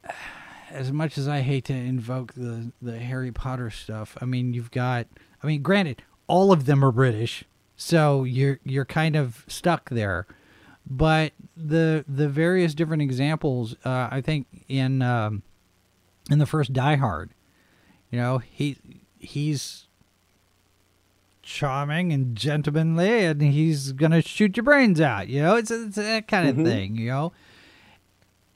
[0.71, 4.71] as much as I hate to invoke the the Harry Potter stuff, I mean you've
[4.71, 5.07] got
[5.43, 7.45] I mean granted all of them are British,
[7.77, 10.27] so you're you're kind of stuck there.
[10.87, 15.43] But the the various different examples, uh, I think in um,
[16.31, 17.31] in the first Die Hard,
[18.11, 18.77] you know he
[19.19, 19.87] he's
[21.43, 25.29] charming and gentlemanly, and he's gonna shoot your brains out.
[25.29, 26.97] You know, it's, it's that kind of thing.
[26.97, 27.33] You know,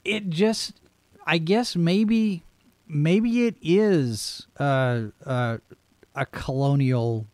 [0.04, 0.80] it just,
[1.26, 2.42] I guess maybe
[2.86, 5.58] maybe it is uh, uh,
[6.14, 7.26] a colonial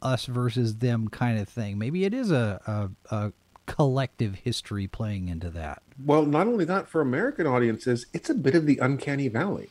[0.00, 1.78] us versus them kind of thing.
[1.78, 3.32] Maybe it is a, a, a
[3.68, 5.82] collective history playing into that.
[6.04, 9.70] Well, not only that, for American audiences, it's a bit of the uncanny valley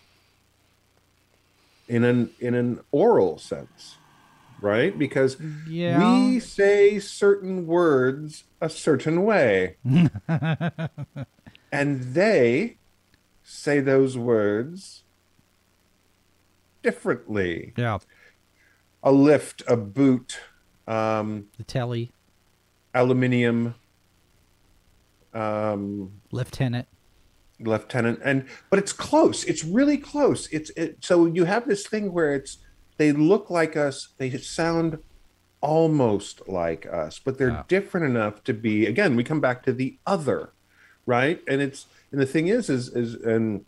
[1.89, 3.97] in an in an oral sense,
[4.61, 4.97] right?
[4.97, 5.99] Because Yeah.
[5.99, 9.77] we say certain words a certain way,
[11.71, 12.77] and they
[13.43, 15.03] say those words
[16.83, 17.73] differently.
[17.77, 17.97] Yeah,
[19.03, 20.39] A lift, a boot,
[20.87, 22.11] um, the telly,
[22.93, 23.75] aluminium,
[25.37, 26.87] um, lieutenant.
[27.59, 32.13] lieutenant and but it's close it's really close it's it so you have this thing
[32.13, 32.57] where it's
[32.97, 34.97] they look like us they sound
[35.59, 37.63] almost like us, but they're Yeah.
[37.67, 38.85] different enough to be.
[38.85, 40.51] Again, we come back to the other,
[41.07, 41.41] right?
[41.47, 43.65] And it's and the thing is, is is and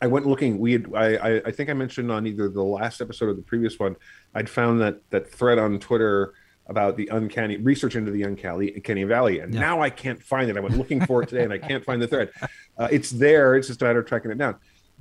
[0.00, 0.58] I went looking.
[0.58, 3.42] We had I I, I think I mentioned on either the last episode or the
[3.42, 3.96] previous one.
[4.34, 6.32] I'd found that that thread on Twitter
[6.68, 9.60] about the uncanny research into the uncanny uncanny valley, and Yeah.
[9.60, 10.56] now I can't find it.
[10.56, 12.30] I went looking for it today, and I can't find the thread.
[12.76, 13.54] Uh, it's there.
[13.56, 14.56] It's just a matter of tracking it down.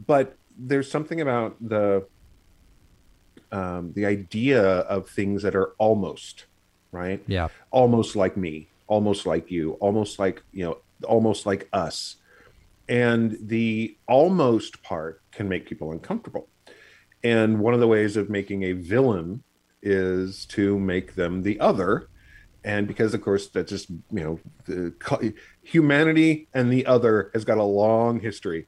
[0.05, 2.07] But there's something about the
[3.51, 6.45] um, the idea of things that are almost
[6.91, 7.47] right Yeah.
[7.71, 12.17] almost like me, almost like you, almost like, you know, almost like us.
[12.89, 16.49] And the almost part can make people uncomfortable.
[17.23, 19.43] And one of the ways of making a villain
[19.81, 22.09] is to make them the other.
[22.63, 27.57] And because, of course, that's just, you know, the, humanity and the other has got
[27.57, 28.67] a long history.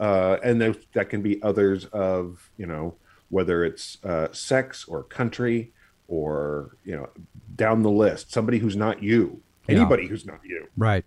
[0.00, 2.94] Uh, and that, that can be others of, you know,
[3.28, 5.72] whether it's uh, sex or country
[6.08, 7.08] or, you know,
[7.54, 9.76] down the list, somebody who's not you, Yeah.
[9.76, 11.04] anybody who's not you Right.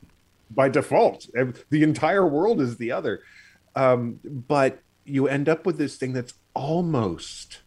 [0.52, 1.28] by default.
[1.70, 3.22] The entire world is the other.
[3.76, 7.60] Um, but you end up with this thing that's almost,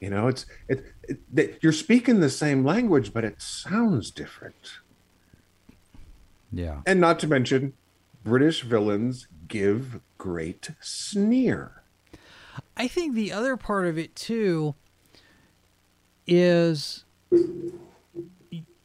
[0.00, 4.78] you know, it's it, it that you're speaking the same language, but it sounds different.
[6.52, 6.82] Yeah.
[6.86, 7.74] And not to mention,
[8.24, 11.82] British villains give great sneer.
[12.76, 14.74] I think the other part of it too
[16.26, 17.04] is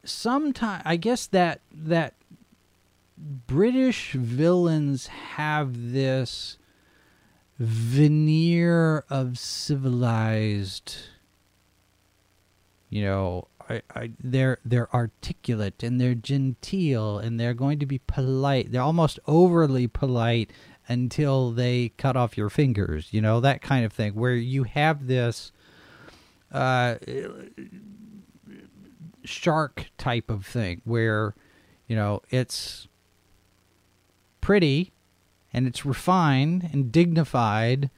[0.03, 2.13] sometimes I guess that that
[3.17, 6.57] British villains have this
[7.61, 10.95] veneer of civilized
[12.89, 17.99] you know I, I, they're they're articulate and they're genteel and they're going to be
[17.99, 18.71] polite.
[18.71, 20.51] They're almost overly polite
[20.87, 25.05] until they cut off your fingers you know that kind of thing where you have
[25.05, 25.51] this
[26.51, 26.95] uh
[29.23, 31.35] shark type of thing where
[31.87, 32.87] you know it's
[34.41, 34.91] pretty
[35.53, 37.89] and it's refined and dignified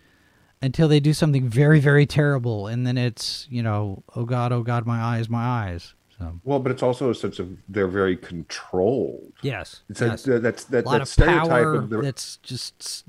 [0.61, 4.63] until they do something very very terrible and then it's you know oh god oh
[4.63, 8.15] god my eyes my eyes so Well, but it's also a sense of they're very
[8.15, 9.33] controlled.
[9.41, 10.27] yes It's yes.
[10.27, 13.05] a, that's that, a lot that of stereotype power of the that's just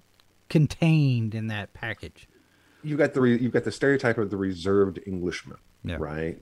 [0.48, 2.28] contained in that package
[2.82, 5.96] you got the re, you've got the stereotype of the reserved Englishman, Yeah.
[5.98, 6.38] right?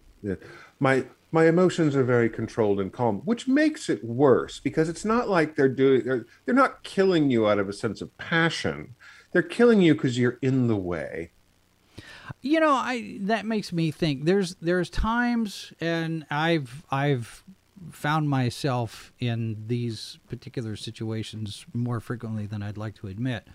[0.81, 5.29] My my emotions are very controlled and calm, which makes it worse because it's not
[5.29, 8.95] like they're doing they're, they're not killing you out of a sense of passion.
[9.33, 11.33] They're killing you because you're in the way.
[12.41, 17.45] you know i that makes me think there's there's times and i've i've
[17.91, 23.47] found myself in these particular situations more frequently than i'd like to admit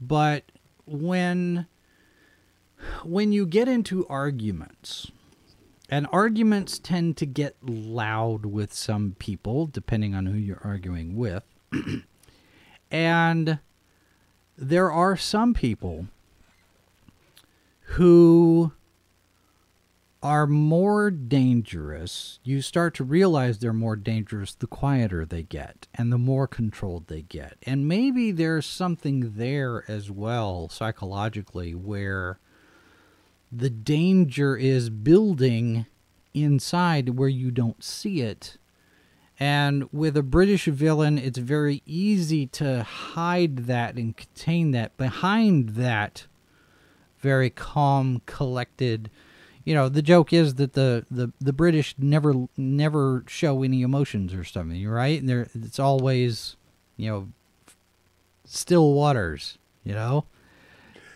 [0.00, 0.44] but
[0.86, 1.66] when
[3.04, 5.10] when you get into arguments
[5.90, 11.42] and arguments tend to get loud with some people depending on who you're arguing with
[12.90, 13.58] and
[14.56, 16.06] there are some people
[17.94, 18.72] who
[20.22, 26.12] are more dangerous, you start to realize they're more dangerous the quieter they get and
[26.12, 27.56] the more controlled they get.
[27.62, 32.38] And maybe there's something there as well psychologically where
[33.52, 35.86] the danger is building
[36.34, 38.56] inside where you don't see it.
[39.38, 45.70] And with a British villain, it's very easy to hide that and contain that behind
[45.70, 46.26] that
[47.20, 49.10] very calm, collected.
[49.64, 54.34] You know, the joke is that the, the, the British never never show any emotions
[54.34, 55.20] or something, right?
[55.20, 56.56] And they're, it's always,
[56.96, 57.28] you know,
[58.44, 59.58] still waters.
[59.84, 60.26] You know,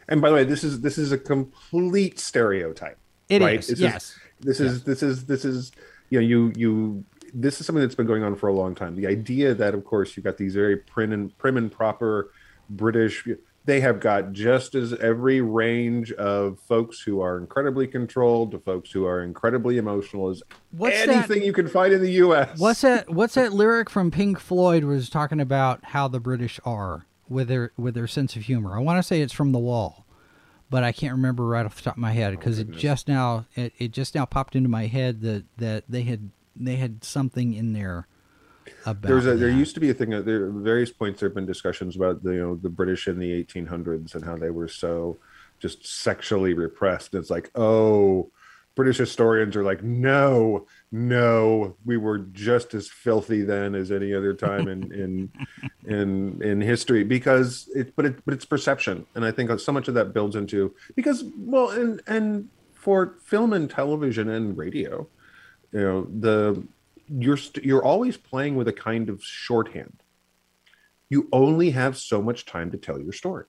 [0.09, 2.98] And by the way, this is this is a complete stereotype.
[3.28, 3.59] It right?
[3.61, 4.18] is, This yes.
[4.40, 5.72] this is this is this is
[6.11, 8.96] you know you you this is something that's been going on for a long time.
[8.96, 12.30] The idea that of course you've got these very prim and prim and proper
[12.70, 13.26] British
[13.66, 18.90] they have got just as every range of folks who are incredibly controlled to folks
[18.90, 22.59] who are incredibly emotional as What's that- anything you can find in the US.
[22.59, 23.09] What's that?
[23.09, 27.72] What's that lyric from Pink Floyd was talking about how the British are with their
[27.77, 28.77] with their sense of humor?
[28.77, 30.05] I want to say it's from The Wall,
[30.70, 33.47] but I can't remember right off the top of my head because it just now
[33.55, 37.55] it, it just now popped into my head that that they had they had something
[37.55, 38.07] in there
[38.87, 40.14] about There's a there used to be a thing.
[40.14, 43.09] uh, There at various points there have been discussions about the you know the British
[43.09, 45.18] in the 1800s and how they were so
[45.59, 47.14] just sexually repressed.
[47.14, 48.31] It's like oh,
[48.75, 50.66] British historians are like no,
[50.97, 55.30] no, we were just as filthy then as any other time in in
[55.90, 59.88] in in history because it but it but it's perception and I think so much
[59.88, 65.09] of that builds into because well and and for film and television and radio,
[65.72, 66.64] you know, the
[67.09, 70.01] you're st- you're always playing with a kind of shorthand.
[71.11, 73.47] You only have so much time to tell your story.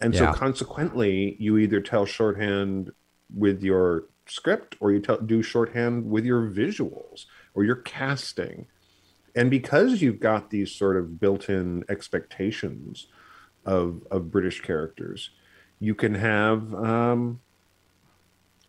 [0.00, 0.32] And Yeah.
[0.32, 2.90] so consequently, you either tell shorthand
[3.34, 8.66] with your script or you do shorthand with your visuals or your casting.
[9.34, 13.06] And because you've got these sort of built-in expectations
[13.64, 15.30] of of British characters,
[15.80, 17.40] you can have um,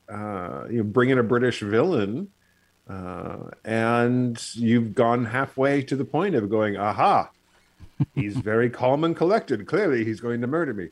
[0.10, 2.30] uh, you know bring in a British villain,
[2.89, 7.30] uh, and you've gone halfway to the point of going, aha,
[8.16, 9.66] he's very calm and collected.
[9.68, 10.89] Clearly, he's going to murder me.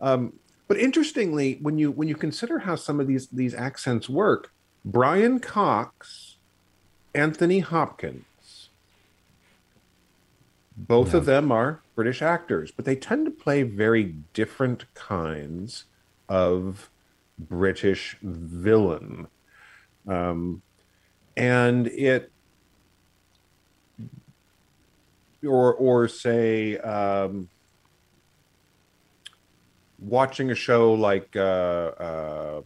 [0.00, 0.34] Um,
[0.68, 4.52] but interestingly, when you when you consider how some of these these accents work,
[4.84, 6.36] Brian Cox,
[7.14, 8.70] Anthony Hopkins,
[10.76, 15.84] both of them are British actors, but they tend to play very different kinds
[16.28, 16.90] of
[17.38, 19.28] British villain.
[20.08, 20.62] Um,
[21.36, 22.30] and it,
[25.42, 27.48] or, or say, um,
[29.98, 32.62] watching a show like, uh, uh,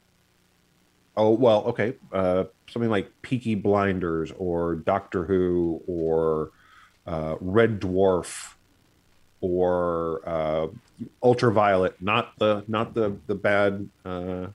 [1.16, 6.51] oh, well, okay, uh, something like Peaky Blinders or Doctor Who or
[7.07, 8.55] uh, Red Dwarf
[9.41, 10.68] or uh,
[11.22, 14.49] Ultraviolet, not the not the the bad uh,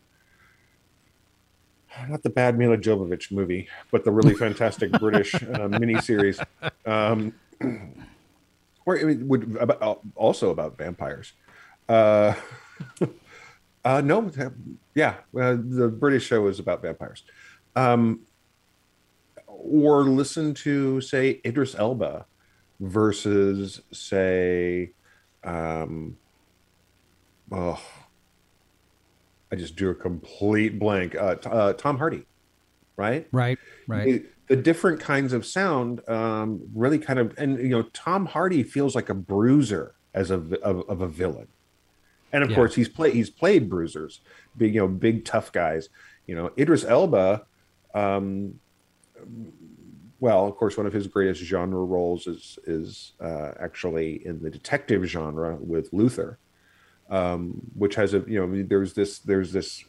[2.10, 6.44] not the bad Milla Jovovich movie, but the really fantastic British uh, miniseries,
[6.86, 7.34] um,
[8.86, 11.34] or it would about, also about vampires.
[11.88, 12.34] Uh,
[13.86, 14.32] uh, no,
[14.96, 17.24] yeah, uh, the British show is about vampires.
[17.76, 18.22] Um,
[19.48, 22.26] or listen to say Idris Elba
[22.80, 24.92] versus say
[25.44, 26.18] um
[27.52, 27.82] oh
[29.52, 32.26] i just drew a complete blank uh, t- uh tom hardy
[32.98, 33.58] right Right,
[33.88, 34.06] right.
[34.06, 38.64] the, the different kinds of sound um really kind of and you know tom hardy
[38.64, 41.48] feels like a bruiser as a of, of a villain
[42.34, 42.56] and of Yeah.
[42.56, 44.22] course he's played he's played bruisers
[44.58, 45.90] big you know big tough guys
[46.28, 47.46] you know idris elba
[47.94, 48.60] um
[50.20, 54.50] well, of course, one of his greatest genre roles is is uh, actually in the
[54.50, 56.40] detective genre with Luther,
[57.10, 59.84] um, which has a you know there's this there's this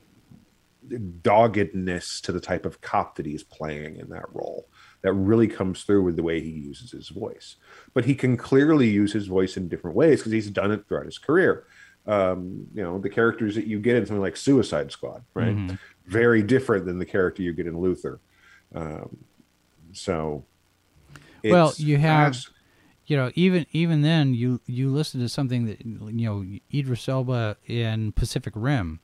[1.23, 4.69] doggedness to the type of cop that he's playing in that role
[5.03, 7.57] that really comes through with the way he uses his voice.
[7.95, 11.07] But he can clearly use his voice in different ways because he's done it throughout
[11.07, 11.67] his career.
[12.07, 15.57] Um, you know, the characters that you get in something like Suicide Squad, right?
[15.57, 15.79] Mhm.
[16.07, 18.21] Very different than the character you get in Luther.
[18.75, 19.25] Um,
[19.93, 20.45] so,
[21.43, 22.37] Well, you have-
[23.07, 27.57] you know, even even then, you you listen to something that you know Idris Elba
[27.67, 29.01] in Pacific Rim.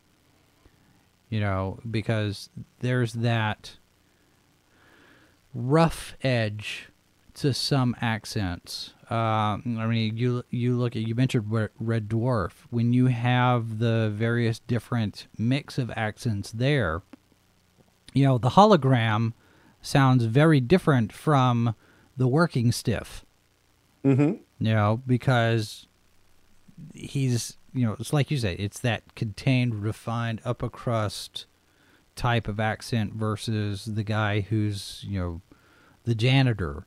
[1.30, 3.76] You know, because there's that
[5.55, 6.88] rough edge
[7.41, 8.95] to some accents.
[9.11, 14.11] Um, I mean, you you look at you mentioned Red Dwarf when you have the
[14.14, 17.03] various different mix of accents there.
[18.14, 19.32] You know, the hologram
[19.82, 21.74] sounds very different from
[22.16, 23.24] the working stiff
[24.05, 24.41] Mhm.
[24.59, 25.86] you know, because
[26.95, 31.47] he's, you know, it's like you say, it's that contained, refined, upper crust
[32.16, 35.41] type of accent versus the guy who's, you know,
[36.05, 36.84] the janitor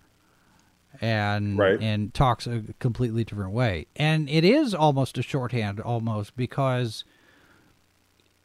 [1.01, 1.81] and Right.
[1.81, 3.87] and talks a completely different way.
[3.95, 7.03] And it is almost a shorthand almost because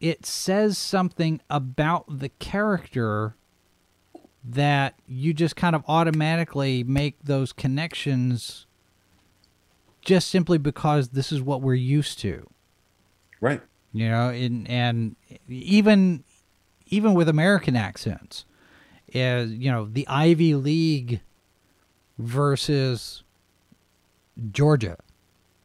[0.01, 3.35] it says something about the character
[4.45, 8.67] that you just kind of automatically make those connections
[10.01, 12.49] just simply because this is what we're used to
[13.41, 13.61] right.
[13.93, 15.17] you know and and
[15.49, 16.23] even
[16.87, 18.47] even with american accents
[19.13, 21.21] is you know the ivy league
[22.19, 23.23] versus
[24.53, 24.97] georgia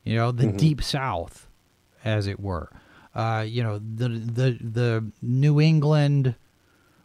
[0.03, 1.47] you know the deep south
[2.05, 2.69] as it were.
[3.15, 6.35] Uh you know the the the new england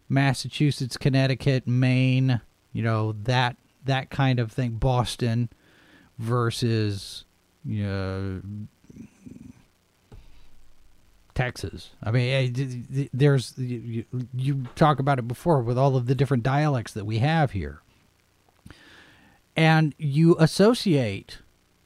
[0.09, 2.41] massachusetts connecticut maine
[2.73, 5.49] you know that that kind of thing boston
[6.19, 7.25] versus
[7.65, 8.41] you know
[11.35, 11.91] Texas.
[12.03, 16.43] I mean, eh, there's you- you talk about it before with all of the different
[16.43, 17.81] dialects that we have here,
[19.59, 21.39] and you associate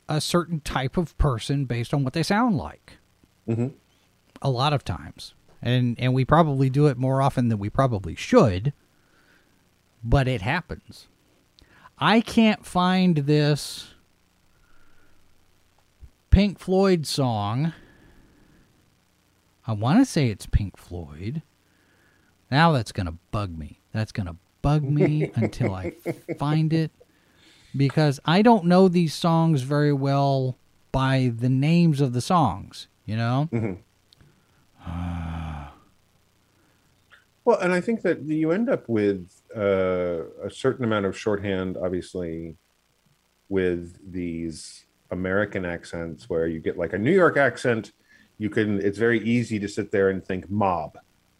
[0.09, 2.99] a certain type of person based on what they sound like.
[3.49, 3.73] Mhm.
[4.43, 8.15] A lot of times, and and we probably do it more often than we probably
[8.15, 8.75] should,
[10.05, 11.07] but it happens.
[11.99, 13.95] I can't find this
[16.31, 17.73] Pink Floyd song.
[19.67, 21.43] I want to say it's Pink Floyd.
[22.51, 23.81] Now that's going to bug me.
[23.93, 25.93] That's going to bug me until I
[26.39, 26.91] find it
[27.77, 30.57] because I don't know these songs very well
[30.91, 33.49] by the names of the songs, you know?
[33.53, 33.75] Mm-hmm.
[37.45, 41.77] well, and I think that you end up with uh, a certain amount of shorthand,
[41.77, 42.57] obviously,
[43.49, 47.93] with these American accents where you get like a New York accent.
[48.39, 50.99] You can, it's very easy to sit there and think mob,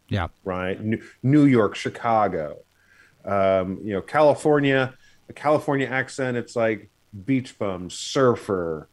[0.09, 0.29] Yeah.
[0.45, 0.81] right?
[0.81, 2.59] New, New York, Chicago,
[3.25, 4.95] um, you know, California,
[5.33, 6.37] a California accent.
[6.37, 6.91] It's like
[7.25, 8.89] beach bum, surfer.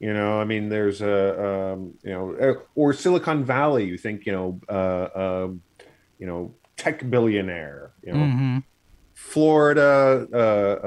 [0.00, 3.84] You know, I mean, there's a um, you know, uh, or Silicon Valley.
[3.86, 5.08] You think you know, uh,
[5.44, 5.62] um,
[6.18, 7.92] you know, tech billionaire.
[8.02, 8.58] You know, hmm
[9.14, 10.36] Florida, uh,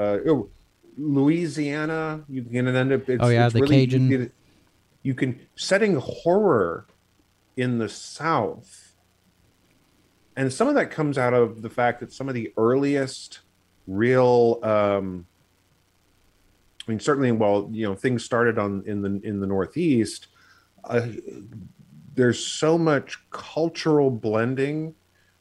[0.00, 0.50] uh, oh,
[0.98, 2.24] Louisiana.
[2.28, 3.08] You can end up.
[3.08, 4.10] It's, Oh, yeah, it's the really Cajun.
[4.10, 4.30] to-
[5.02, 6.86] You can setting horror
[7.56, 8.94] in the South,
[10.36, 13.40] and some of that comes out of the fact that some of the earliest
[13.88, 14.60] real.
[14.62, 15.26] Um,
[16.86, 20.28] I mean, certainly, while you know things started on in the in the Northeast,
[20.84, 21.08] uh,
[22.14, 24.94] there's so much cultural blending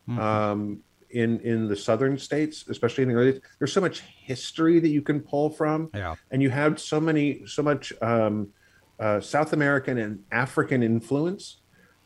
[0.10, 0.20] Mm-hmm.
[0.22, 0.80] um,
[1.10, 3.42] in in the southern states, especially in the early.
[3.60, 6.16] There's so much history that you can pull from, Yeah.
[6.32, 8.48] and you have so many so much um,
[9.02, 11.58] uh, South American and African influence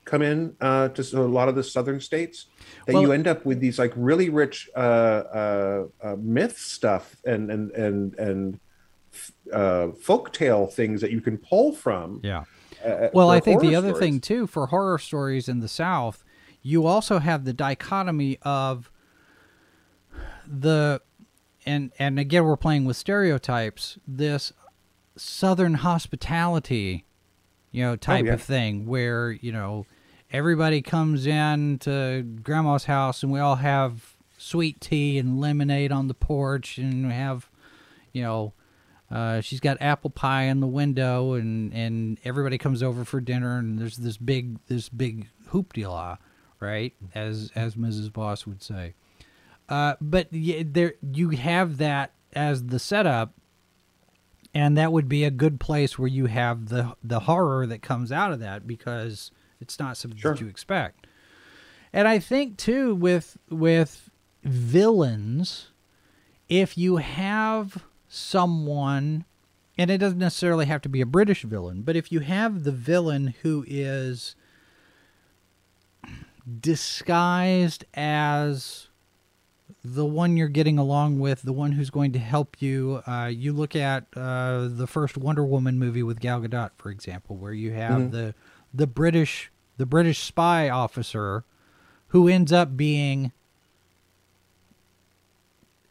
[0.05, 2.47] come in uh, to a lot of the southern states
[2.85, 7.15] that Well- you end up with these like really rich uh, uh, uh, myth stuff
[7.25, 8.59] and and and and
[9.53, 12.21] uh, folktale things that you can pull from.
[12.23, 12.45] Yeah.
[12.83, 13.99] uh, Well, I think the other stories.
[13.99, 16.23] thing too for horror stories in the South,
[16.61, 18.89] you also have the dichotomy of
[20.47, 21.01] the
[21.65, 23.97] and and again we're playing with stereotypes.
[24.07, 24.51] This
[25.17, 27.05] Southern hospitality,
[27.71, 28.33] you know, type yeah.
[28.33, 29.85] of thing where you know
[30.31, 36.07] everybody comes in to grandma's house and we all have sweet tea and lemonade on
[36.07, 37.49] the porch and we have
[38.13, 38.53] you know
[39.11, 43.57] uh, she's got apple pie in the window, and, and everybody comes over for dinner,
[43.57, 46.15] and there's this big this big hoop de la,
[46.61, 46.93] right?
[47.13, 48.11] As as Mrs.
[48.13, 48.93] Boss would say.
[49.67, 53.33] Uh, but y- there you have that as the setup,
[54.53, 58.11] and that would be a good place where you have the the horror that comes
[58.11, 60.33] out of that because it's not something Sure.
[60.33, 61.07] that you expect.
[61.93, 64.09] And I think too with with
[64.43, 65.67] villains,
[66.49, 69.25] if you have someone
[69.77, 72.71] and it doesn't necessarily have to be a British villain, but if you have the
[72.71, 74.35] villain who is
[76.59, 78.87] disguised as
[79.83, 83.01] the one you're getting along with, the one who's going to help you.
[83.07, 87.35] Uh, you look at uh, the first Wonder Woman movie with Gal Gadot, for example,
[87.37, 88.33] where you have the
[88.73, 91.43] the British the British spy officer
[92.09, 93.31] who ends up being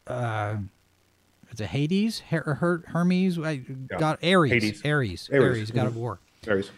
[0.07, 0.57] uh,
[1.51, 4.81] is it Hades, Her- Her- Hermes, I got Ares, Hades.
[4.85, 5.43] Ares, Ares.
[5.57, 5.97] Ares, God of Mhm.
[5.97, 6.71] War Ares.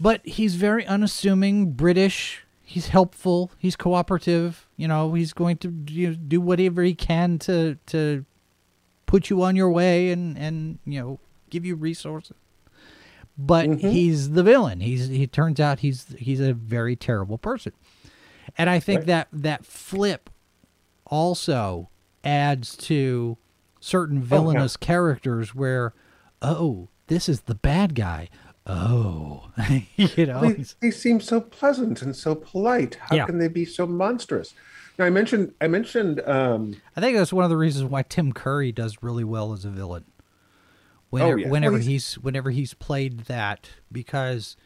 [0.00, 6.14] but he's very unassuming british he's helpful he's cooperative you know he's going to do,
[6.14, 8.24] do whatever he can to to
[9.06, 11.18] put you on your way and and you know
[11.50, 12.36] give you resources.
[13.36, 13.88] But mm-hmm.
[13.88, 14.80] he's the villain.
[14.80, 17.72] He's he turns out he's he's a very terrible person.
[18.56, 19.06] And i think Right.
[19.06, 20.30] that that flip
[21.06, 21.88] also
[22.24, 23.36] adds to
[23.80, 25.94] certain villainous characters where
[26.42, 28.28] oh this is the bad guy
[28.68, 29.50] oh
[29.96, 32.96] you know they, they seem so pleasant and so polite.
[33.00, 33.26] How Yeah.
[33.26, 34.54] can they be so monstrous?
[34.98, 38.32] Now I mentioned I mentioned um, i think that's one of the reasons why tim
[38.32, 40.04] curry does really well as a villain
[41.10, 41.44] whenever, yeah.
[41.46, 44.56] Well, whenever he's- he's whenever he's played that because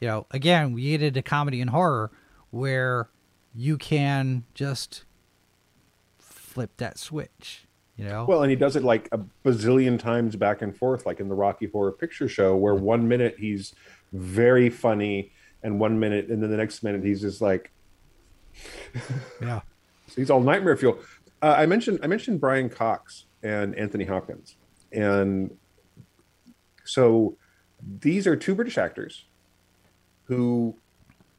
[0.00, 2.10] you know again we get into comedy and horror
[2.50, 3.08] where
[3.54, 5.04] you can just
[6.18, 7.63] flip that switch
[7.96, 11.20] you know well, and he does it like a bazillion times back and forth, like
[11.20, 13.74] in the Rocky Horror Picture Show, where one minute he's
[14.12, 15.32] very funny,
[15.62, 17.70] and one minute, and then the next minute he's just like
[19.40, 19.60] yeah
[20.14, 20.98] he's all nightmare fuel.
[21.42, 24.56] Uh, I mentioned I mentioned Brian Cox and Anthony Hopkins,
[24.92, 25.56] and
[26.84, 27.36] so
[28.00, 29.24] these are two British actors
[30.24, 30.76] who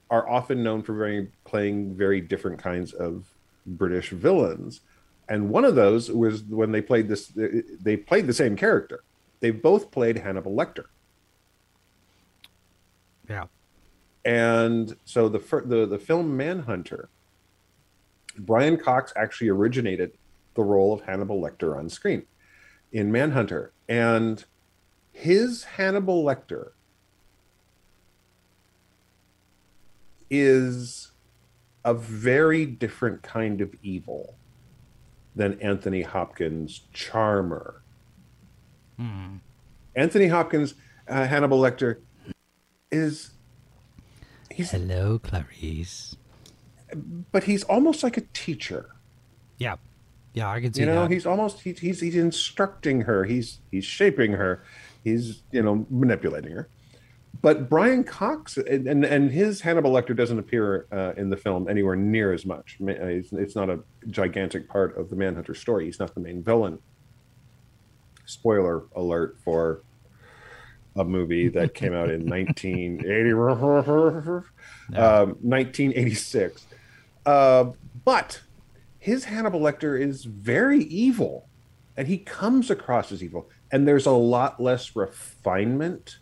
[0.10, 3.26] are often known for very playing very different kinds of
[3.66, 4.82] British villains.
[5.28, 7.32] And one of those was when they played this.
[7.36, 9.04] They played the same character.
[9.40, 10.86] They both played Hannibal Lecter.
[13.30, 13.46] yeah
[14.24, 17.10] And so the the the film Manhunter,
[18.40, 20.18] Brian Cox actually originated
[20.56, 22.26] the role of Hannibal Lecter on screen
[22.92, 24.46] in Manhunter, and
[25.12, 26.72] his Hannibal Lecter
[30.30, 31.12] is
[31.84, 34.36] a very different kind of evil
[35.36, 37.82] than Anthony Hopkins' charmer.
[38.98, 39.38] Hmm.
[39.96, 40.76] Anthony Hopkins,
[41.08, 41.98] uh, Hannibal Lecter,
[42.92, 43.32] is
[44.52, 46.16] he's Hello, Clarice.
[47.32, 48.90] but he's almost like a teacher.
[49.58, 49.76] Yeah,
[50.34, 51.12] yeah, I can see You know, that.
[51.12, 53.24] he's almost he's, he's he's instructing her.
[53.26, 54.64] He's he's shaping her.
[55.04, 56.70] He's you know manipulating her.
[57.42, 61.68] But Brian Cox and and, and his Hannibal Lecter doesn't appear uh, in the film
[61.68, 62.78] anywhere near as much.
[62.82, 63.80] Uh, It's, it's not a
[64.10, 65.86] gigantic part of the Manhunter story.
[65.86, 66.80] He's not the main villain.
[68.26, 69.82] Spoiler alert for
[70.96, 73.32] a movie that came out in 1980,
[74.96, 76.66] um, 1986.
[77.26, 77.72] Uh,
[78.06, 78.42] but
[78.98, 81.48] his Hannibal Lecter is very evil,
[81.98, 83.50] and he comes across as evil.
[83.72, 86.20] And there's a lot less refinement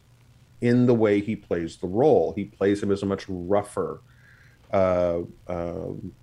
[0.64, 2.32] in the way he plays the role.
[2.36, 3.99] He plays him as a much rougher,
[4.72, 6.14] uh, um,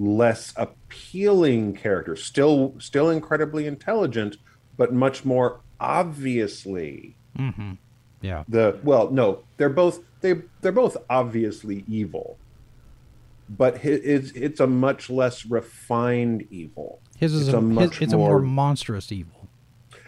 [0.00, 2.16] less appealing character.
[2.16, 4.36] Still, still incredibly intelligent,
[4.76, 7.72] but much more obviously mm-hmm.
[8.22, 12.38] Yeah, the well no they're both they they're both obviously evil
[13.50, 18.00] but it's it's a much less refined evil his is It's a, a his- much
[18.02, 19.48] it's a more more- monstrous evil.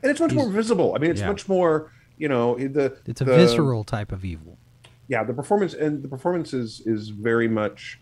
[0.02, 1.28] and it's much more visible i mean it's yeah.
[1.28, 4.58] much more you know the It's a the- visceral type of evil.
[5.08, 7.98] yeah the performance and the performance is is very much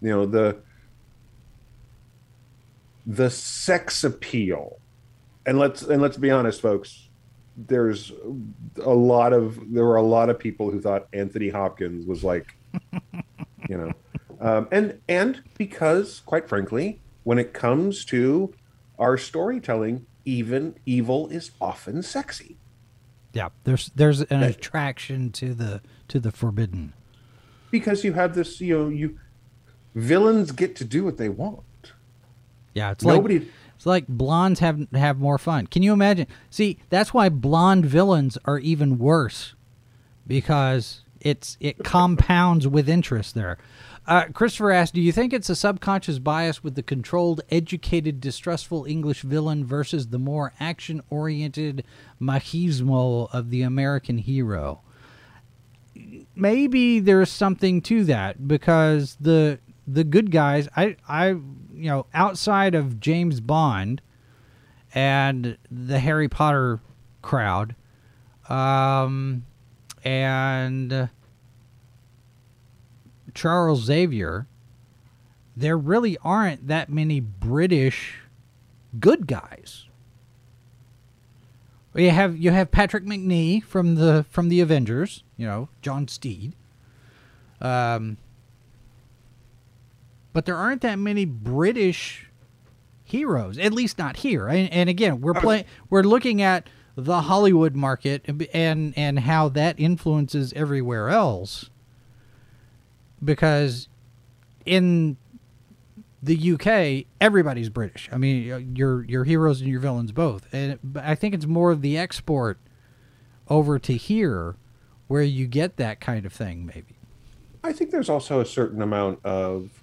[0.00, 0.56] you know the
[3.06, 4.78] the sex appeal
[5.46, 7.08] and let's and let's be honest folks
[7.56, 8.12] there's
[8.82, 12.56] a lot of there were a lot of people who thought anthony hopkins was like
[13.68, 13.92] you know
[14.40, 18.52] um, and and because quite frankly when it comes to
[18.98, 22.56] our storytelling even evil is often sexy
[23.34, 26.92] Yeah, there's there's an attraction to the to the forbidden.
[27.70, 29.18] because you have this you know you
[29.94, 31.92] villains get to do what they want
[32.74, 35.66] Yeah, it's Nobody- like it's like blondes have have more fun.
[35.66, 36.26] Can you imagine?
[36.48, 39.54] See, that's why blonde villains are even worse
[40.26, 43.58] because it's it compounds with interest there.
[44.06, 48.84] Uh, Christopher asked, "Do you think it's a subconscious bias with the controlled, educated, distrustful
[48.84, 51.84] English villain versus the more action-oriented
[52.20, 54.82] machismo of the American hero?"
[56.34, 61.40] maybe there's something to that because the the good guys I I you
[61.72, 64.00] know outside of James Bond
[64.94, 66.80] and the Harry Potter
[67.22, 67.74] crowd
[68.48, 69.44] um
[70.04, 71.08] and
[73.34, 74.46] Charles Xavier
[75.56, 78.16] there really aren't that many British
[78.98, 79.84] good guys.
[81.94, 86.54] You have you have Patrick Macnee from the from the Avengers, you know, John Steed.
[87.60, 88.16] Um,
[90.32, 92.26] but there aren't that many British
[93.04, 94.48] heroes, at least not here.
[94.48, 99.48] And, and again, we're playing we're looking at the Hollywood market and- and and how
[99.50, 101.70] that influences everywhere else.
[103.24, 103.88] Because
[104.66, 105.16] in
[106.22, 108.08] the UK, everybody's British.
[108.12, 110.46] I mean, your your heroes and your villains both.
[110.52, 112.58] And I think it's more of the export
[113.48, 114.56] over to here
[115.06, 116.96] where you get that kind of thing maybe.
[117.62, 119.82] I think there's also a certain amount of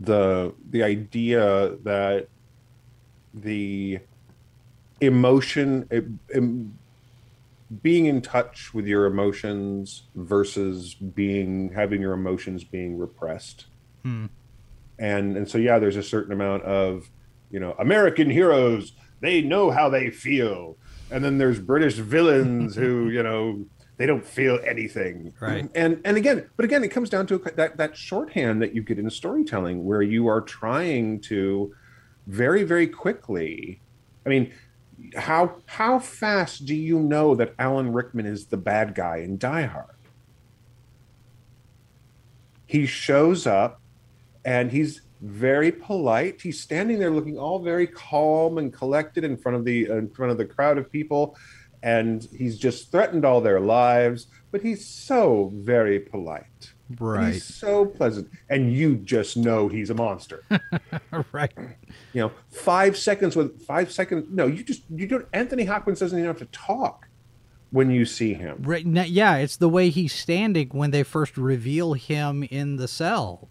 [0.00, 2.28] the the idea that
[3.34, 4.00] the
[5.00, 6.78] emotion em- em-
[7.82, 13.66] being in touch with your emotions versus being having your emotions being repressed.
[14.02, 14.26] Hmm.
[14.98, 17.10] And and so yeah there's a certain amount of
[17.50, 20.76] you know american heroes they know how they feel.
[21.10, 23.64] And then there's british villains who you know
[23.96, 25.32] they don't feel anything.
[25.40, 25.68] Right.
[25.74, 28.98] and and again but again it comes down to that that shorthand that you get
[28.98, 31.72] in storytelling where you are trying to
[32.26, 33.80] very very quickly
[34.24, 34.52] i mean
[35.16, 39.62] how how fast do you know that alan rickman is the bad guy in die
[39.62, 39.96] hard?
[42.66, 43.80] He shows up
[44.44, 46.40] and he's very polite.
[46.40, 50.32] He's standing there looking all very calm and collected in front of the in front
[50.32, 51.36] of the crowd of people.
[51.82, 57.34] And he's just threatened all their lives but he's so very polite Right.
[57.34, 60.42] he's so pleasant and you just know he's a monster
[61.32, 61.52] right.
[62.12, 66.18] you know five seconds with five seconds no you just you don't anthony hopkins doesn't
[66.18, 67.06] even have to talk
[67.70, 68.84] when you see him Right.
[68.84, 73.48] n- Yeah, it's the way he's standing when they first reveal him in the cell.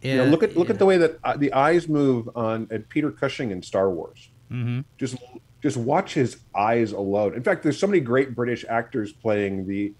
[0.00, 2.88] you know, look at look at the way that uh, the eyes move on at
[2.88, 4.30] Peter Cushing in Star Wars.
[4.50, 4.84] Mhm.
[4.96, 5.16] Just
[5.62, 7.34] just watch his eyes alone.
[7.34, 9.92] In fact, there's so many great British actors playing the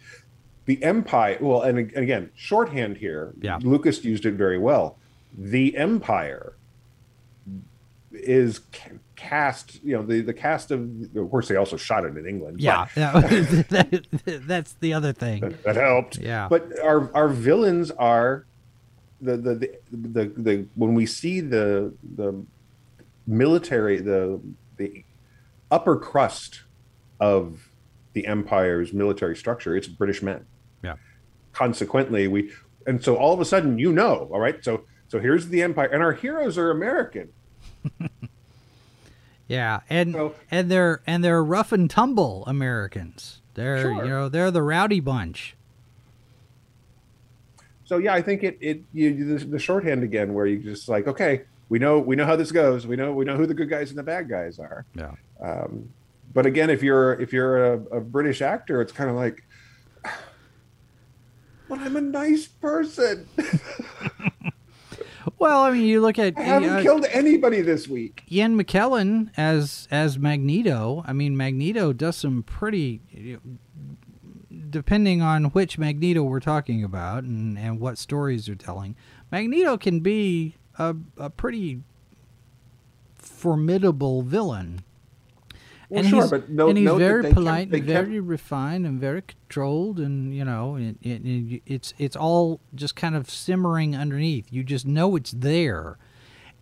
[0.67, 1.39] the Empire.
[1.41, 3.33] Well, and ag- again, shorthand here.
[3.41, 3.59] Yeah.
[3.63, 4.99] Lucas used it very well.
[5.37, 6.53] The Empire
[8.13, 8.61] is
[9.17, 9.83] cast.
[9.85, 10.81] You know, the the cast of.
[11.17, 12.61] Of course, they also shot it in England.
[12.61, 14.07] Yeah, that-
[14.47, 15.55] that's the other thing.
[15.65, 16.19] that helped.
[16.19, 16.49] Yeah.
[16.49, 18.45] But our our villains are
[19.21, 22.45] the the the, the, the when we see the the
[23.27, 24.41] military the
[24.77, 25.05] the
[25.71, 26.63] upper crust
[27.19, 27.69] of
[28.13, 30.45] the empire's military structure, it's British men.
[31.57, 32.53] Consequently, we
[32.87, 35.87] and so all of a sudden you know, all right, so so here's the empire,
[35.87, 37.31] and our heroes are American.
[39.49, 43.41] Yeah, and So- and they're and they're rough and tumble Americans.
[43.55, 44.05] They're Sure.
[44.05, 45.57] you know they're the rowdy bunch.
[47.85, 50.89] So yeah, I think it it you, you the, the shorthand again, where you just
[50.89, 52.87] like, okay, we know we know how this goes.
[52.89, 54.85] We know we know who the good guys and the bad guys are.
[54.97, 55.13] Yeah.
[55.41, 55.91] Um,
[56.35, 59.46] but again, if you're if you're a, a British actor, it's kind of like,
[61.69, 63.29] but I'm a nice person.
[65.39, 68.23] Well, I mean, you look at I haven't uh, killed anybody this week.
[68.31, 71.05] Ian McKellen as as Magneto.
[71.07, 77.25] I mean, Magneto does some pretty, you know, depending on which Magneto we're talking about
[77.25, 78.97] and and what stories they're telling.
[79.31, 81.83] Magneto can be a a pretty
[83.17, 84.83] formidable villain.
[85.89, 89.01] Well, and sure, he's, but no- and he's very kept- polite kept- very refined and
[89.01, 93.95] very controlled and you know it, it, it, it's it's all just kind of simmering
[93.95, 94.47] underneath.
[94.51, 95.97] You just know it's there.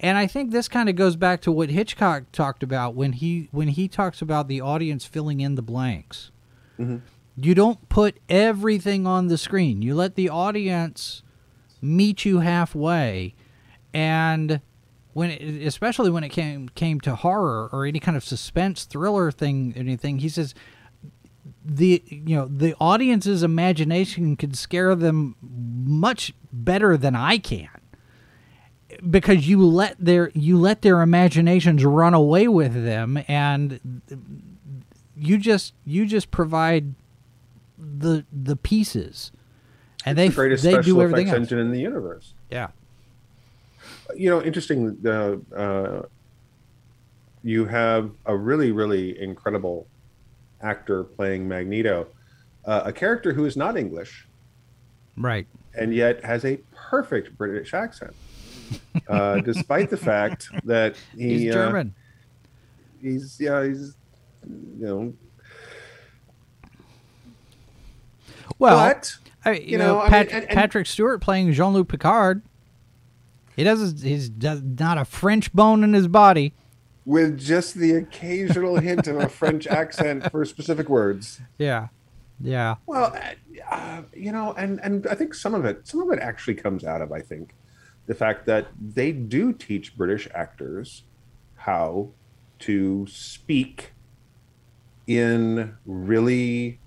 [0.00, 3.48] And i think this kind of goes back to what hitchcock talked about when he
[3.52, 6.30] when he talks about the audience filling in the blanks.
[6.78, 6.96] Mm-hmm.
[7.36, 9.80] you don't put everything on the screen.
[9.80, 11.22] You let the audience
[11.80, 13.34] meet you halfway
[13.94, 14.60] and
[15.14, 19.30] when it, especially when it came came to horror or any kind of suspense thriller
[19.30, 20.54] thing anything he says
[21.64, 27.68] the you know the audience's imagination can scare them much better than I can
[29.08, 34.02] because you let their you let their imaginations run away with them and
[35.16, 36.94] you just you just provide
[37.78, 39.32] the the pieces
[40.04, 41.52] and they the greatest they special do everything effects else.
[41.52, 42.34] engine in the universe.
[42.50, 42.68] yeah
[44.16, 44.98] You know, interesting.
[45.04, 46.02] Uh, uh,
[47.42, 49.86] you have a really, really incredible
[50.62, 52.06] actor playing Magneto,
[52.64, 54.26] uh, a character who is not English
[55.16, 55.46] right
[55.78, 58.12] and yet has a perfect British accent,
[59.08, 61.94] uh, despite the fact that he, he's uh, German
[63.04, 63.94] he's yeah, he's
[64.78, 65.14] you know.
[68.58, 71.72] well but I, you, you know, know, I mean, and- and- Patrick Stewart playing Jean
[71.74, 72.42] Luc Picard.
[73.56, 74.02] He doesn't.
[74.02, 76.52] He's does not a French bone in his body.
[77.06, 81.40] with just the occasional hint of a French accent for specific words.
[81.58, 81.88] Yeah,
[82.40, 83.14] yeah, Well,
[83.70, 86.84] uh, you know, and and I think some of it, some of it actually comes
[86.84, 87.54] out of I think
[88.06, 91.04] the fact that they do teach British actors
[91.56, 92.10] how
[92.60, 93.92] to speak
[95.06, 96.80] in really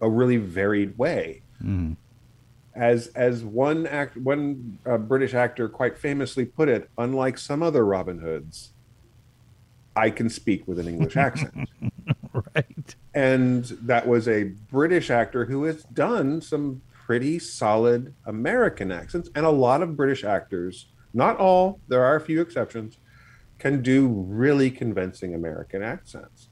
[0.00, 1.42] a really varied way.
[1.62, 1.96] Mhm.
[2.74, 7.84] As as one act one uh, British actor quite famously put it, unlike some other
[7.84, 8.72] Robin Hoods,
[9.94, 11.68] I can speak with an English accent
[12.54, 12.94] right.
[13.14, 19.44] and that was a British actor who has done some pretty solid American accents, and
[19.44, 22.96] a lot of British actors, not all, there are a few exceptions,
[23.58, 26.48] can do really convincing American accents.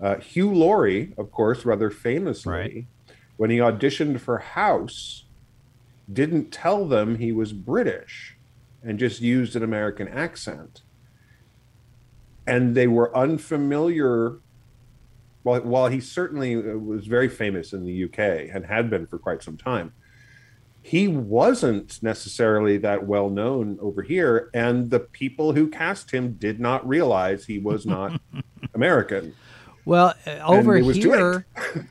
[0.00, 2.86] Uh, Hugh Laurie, of course, rather famously, Right.
[3.36, 5.23] when he auditioned for House,
[6.12, 8.36] didn't tell them he was British
[8.82, 10.82] and just used an American accent.
[12.46, 14.38] And they were unfamiliar
[15.44, 19.42] while, while he certainly was very famous in the UK and had been for quite
[19.42, 19.92] some time,
[20.82, 24.50] he wasn't necessarily that well known over here.
[24.52, 28.20] And the people who cast him did not realize he was not
[28.74, 29.34] American.
[29.86, 31.46] Well, uh, over it was too here,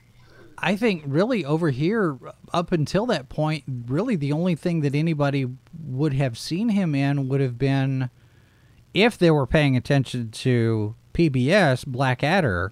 [0.66, 2.18] I think really over here,
[2.53, 5.45] up until that point, really the only thing that anybody
[5.86, 8.09] would have seen him in would have been,
[8.93, 12.72] if they were paying attention to PBS, Blackadder.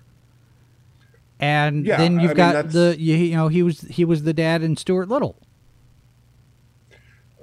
[1.40, 4.24] And Yeah, then you've mean, got that's- the you, you know he was he was
[4.24, 5.36] the dad in Stuart Little.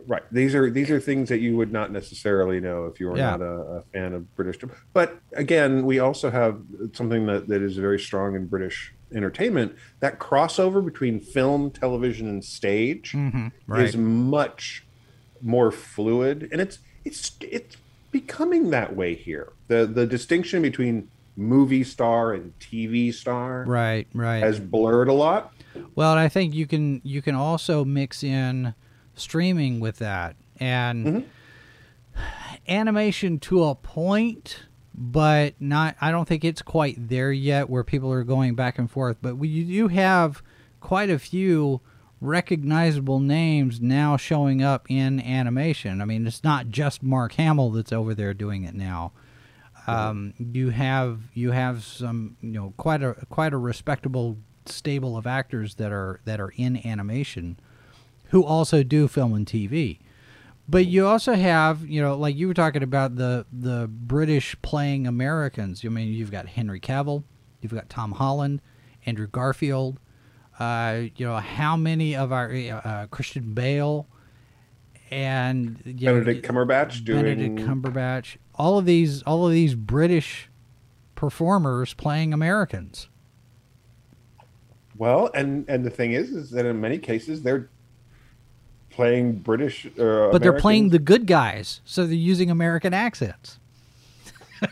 [0.06, 0.22] Right.
[0.32, 3.30] These are these are things that you would not necessarily know if you were Yeah.
[3.32, 4.58] not a, a fan of British.
[4.94, 6.60] But again, we also have
[6.94, 9.74] something that, that is very strong in British entertainment.
[10.00, 13.14] That crossover between film, television, and stage
[13.66, 13.84] Right.
[13.86, 14.84] is much
[15.40, 17.76] more fluid, and it's it's it's
[18.10, 19.52] becoming that way here.
[19.68, 24.42] the The distinction between movie star and TV star Right, right.
[24.42, 25.52] has blurred a lot.
[25.94, 28.74] Well, I think you can you can also mix in
[29.14, 31.20] streaming with that and Mm-hmm.
[32.68, 34.60] animation to a point,
[34.98, 35.96] but not.
[36.00, 39.18] I don't think it's quite there yet where people are going back and forth.
[39.22, 40.42] But we, you do have
[40.80, 41.80] quite a few
[42.20, 46.02] recognizable names now showing up in animation.
[46.02, 49.12] I mean, it's not just Mark Hamill that's over there doing it now.
[49.86, 54.36] Um, you have you have some you know quite a quite a respectable
[54.66, 57.58] stable of actors that are that are in animation
[58.30, 60.00] who also do film and TV.
[60.68, 65.06] But you also have, you know, like you were talking about the the British playing
[65.06, 65.82] Americans.
[65.84, 67.24] I mean, you've got Henry Cavill,
[67.60, 68.60] you've got Tom Holland,
[69.06, 69.98] Andrew Garfield.
[70.58, 74.06] Uh, you know, how many of our uh, Christian Bale
[75.10, 80.50] and you know, Benedict Cumberbatch doing Benedict Cumberbatch, all of these, all of these British
[81.14, 83.08] performers playing Americans.
[84.96, 87.70] well, and and the thing is, is that in many cases they're
[88.98, 93.60] playing British, uh, But they're playing the good guys, so they're using American accents.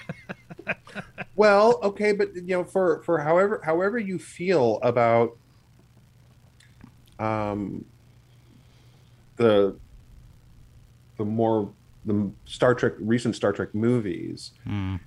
[1.37, 5.37] Well, okay, but you know, for for however however you feel about
[7.19, 7.85] um
[9.37, 9.77] the
[11.19, 11.71] the more
[12.07, 14.53] the Star Trek recent Star Trek movies,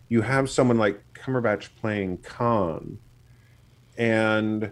[0.08, 3.00] you have someone like Cumberbatch playing Khan,
[3.98, 4.70] and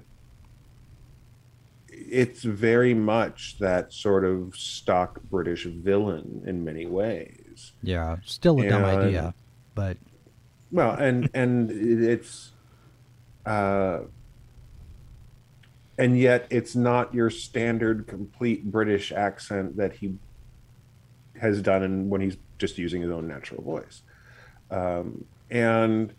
[2.10, 7.74] it's very much that sort of stock British villain in many ways.
[7.84, 9.34] Yeah, still a dumb idea,
[9.76, 9.97] but
[10.72, 12.51] Well, and and it's,
[13.45, 14.01] uh,
[15.97, 20.16] and yet it's not your standard complete British accent that he
[21.39, 24.01] has done, and when he's just using his own natural voice,
[24.72, 26.14] um, and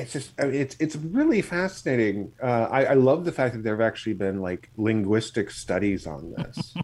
[0.00, 2.32] it's just I mean, it's it's really fascinating.
[2.42, 6.32] Uh, I, I love the fact that there have actually been like linguistic studies on
[6.32, 6.74] this.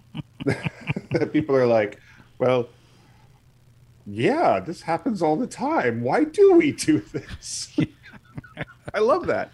[0.45, 1.99] that people are like,
[2.39, 2.69] well,
[4.07, 6.03] yeah, this happens all the time.
[6.03, 7.77] Why do we do this?
[8.95, 9.51] I love that.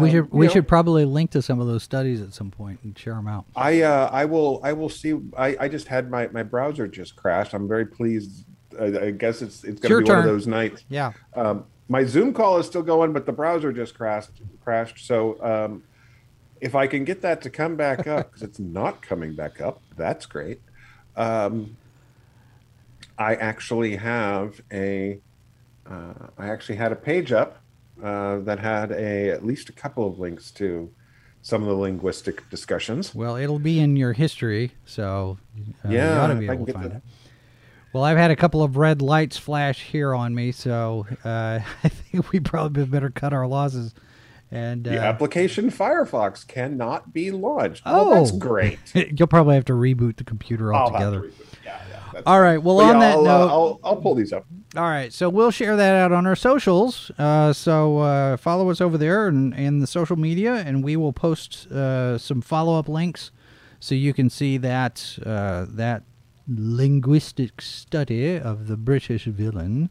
[0.00, 2.50] we Um, should we know, should probably link to some of those studies at some
[2.50, 3.46] point and share them out.
[3.56, 5.18] I uh, I will I will see.
[5.36, 7.54] I, I just had my, my browser just crashed.
[7.54, 8.44] I'm very pleased.
[8.78, 10.84] I, I guess it's it's going to be one of those nights.
[10.88, 14.30] Yeah, Um, my Zoom call is still going, but the browser just crashed.
[14.64, 15.06] Crashed.
[15.06, 15.82] So um,
[16.60, 19.80] if I can get that to come back up, because it's not coming back up,
[19.96, 20.60] that's great.
[21.16, 21.76] Um,
[23.18, 25.20] I actually have a.
[25.88, 27.58] Uh, I actually had a page up
[28.02, 30.90] uh, that had a at least a couple of links to
[31.42, 33.14] some of the linguistic discussions.
[33.14, 35.38] well, it'll be in your history, so
[35.84, 37.02] uh, you Yeah, ought to be able to find the- it.
[37.96, 41.88] Well, I've had a couple of red lights flash here on me, so uh, I
[41.88, 43.94] think we probably better cut our losses.
[44.50, 47.84] And The uh, application Firefox cannot be launched.
[47.86, 48.10] Oh.
[48.10, 48.78] Oh, that's great.
[48.94, 51.32] you'll probably have to reboot the computer I'll have to altogether.
[51.64, 52.62] Yeah, yeah, that's All right.
[52.62, 54.44] Well, on yeah, that I'll, note, uh, I'll, I'll pull these up.
[54.76, 57.10] All right, so we'll share that out on our socials.
[57.18, 61.14] Uh, so uh, follow us over there and in the social media, and we will
[61.14, 63.30] post uh, some follow up links
[63.80, 66.02] so you can see that uh, that
[66.48, 69.90] linguistic study of the British villain.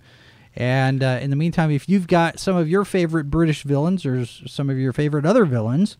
[0.55, 4.25] And uh, in the meantime, if you've got some of your favorite British villains or
[4.25, 5.97] some of your favorite other villains,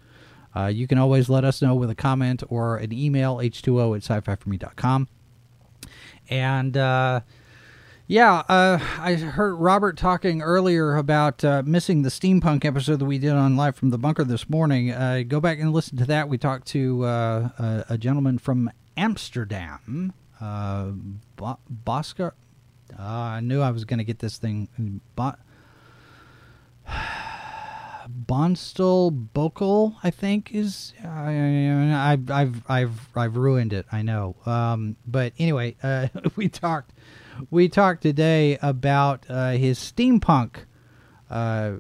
[0.56, 4.04] uh, you can always let us know with a comment or an email, h2o at
[4.04, 5.10] sci-fi4me.com.
[6.30, 7.22] And uh,
[8.08, 13.18] yeah, uh, I heard Robert talking earlier about uh, missing the steampunk episode that we
[13.18, 14.92] did on Live from the Bunker this morning.
[14.92, 16.30] Uh, go back and listen to that.
[16.30, 20.92] We talked to a, a gentleman from Amsterdam, uh,
[21.36, 22.32] Bo- Bosker.
[22.98, 25.02] Uh, I knew I was going to get this thing.
[25.16, 25.36] Bo-
[28.08, 30.94] Bonstel Bokel, I think is.
[31.04, 33.88] I, I've I've I've I've ruined it.
[33.92, 34.36] I know.
[34.46, 36.94] Um, but anyway, uh, we talked
[37.50, 40.66] we talked today about uh, his steampunk
[41.30, 41.74] uh,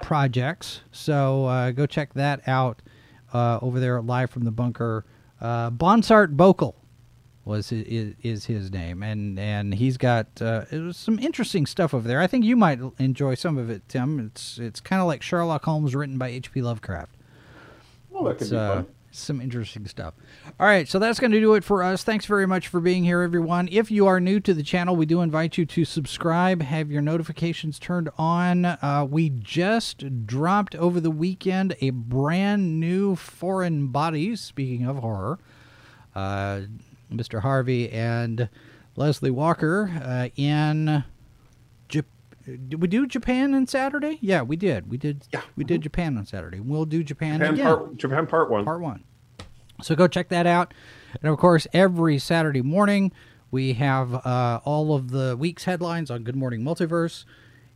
[0.00, 0.82] projects.
[0.92, 2.80] So uh, go check that out
[3.32, 5.04] uh, over there live from the bunker.
[5.40, 6.74] Uh, Bonsart Bokel
[7.48, 11.94] was is, is his name, and and he's got uh, it was some interesting stuff
[11.94, 12.20] over there.
[12.20, 14.20] I think you might enjoy some of it, Tim.
[14.20, 16.60] It's it's kind of like Sherlock Holmes written by H.P.
[16.62, 17.16] Lovecraft.
[18.14, 18.86] Oh, that could be uh, fun.
[19.10, 20.14] some interesting stuff.
[20.60, 22.04] All right, so that's going to do it for us.
[22.04, 23.68] Thanks very much for being here, everyone.
[23.72, 27.02] If you are new to the channel, we do invite you to subscribe, have your
[27.02, 28.66] notifications turned on.
[28.66, 35.38] Uh, we just dropped over the weekend a brand new Foreign Bodies, speaking of horror.
[36.14, 36.62] Uh,
[37.12, 37.40] Mr.
[37.42, 38.48] Harvey and
[38.96, 41.04] Leslie Walker uh, in
[41.88, 44.18] Did we do Japan on Saturday?
[44.22, 44.90] Yeah, we did.
[44.90, 45.26] We did.
[45.32, 45.42] Yeah.
[45.54, 46.60] We did Japan on Saturday.
[46.60, 47.66] We'll do Japan, Japan again.
[47.66, 48.64] part, Japan part one.
[48.64, 49.04] part one.
[49.82, 50.72] So go check that out.
[51.22, 53.12] And of course, every Saturday morning,
[53.50, 57.24] we have uh, all of the week's headlines on Good Morning Multiverse.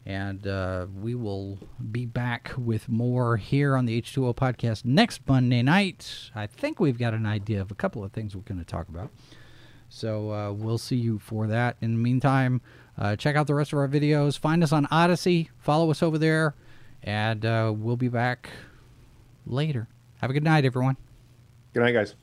[0.04, 1.58] And uh, we will
[1.92, 6.30] be back with more here on the H2O podcast next Monday night.
[6.34, 8.88] I think we've got an idea of a couple of things we're going to talk
[8.88, 9.10] about.
[9.88, 11.76] So uh, we'll see you for that.
[11.80, 12.62] In the meantime,
[12.98, 14.38] uh, check out the rest of our videos.
[14.38, 15.50] Find us on Odysee.
[15.58, 16.54] Follow us over there.
[17.02, 18.50] And uh, we'll be back
[19.46, 19.88] later.
[20.20, 20.96] Have a good night, everyone.
[21.74, 22.14] Good night, guys.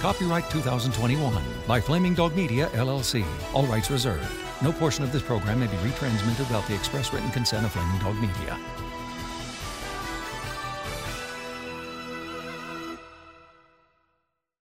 [0.00, 3.24] Copyright 2021 by Flaming Dog Media, LLC.
[3.52, 4.26] All rights reserved.
[4.62, 7.98] No portion of this program may be retransmitted without the express written consent of Flaming
[8.00, 8.58] Dog Media.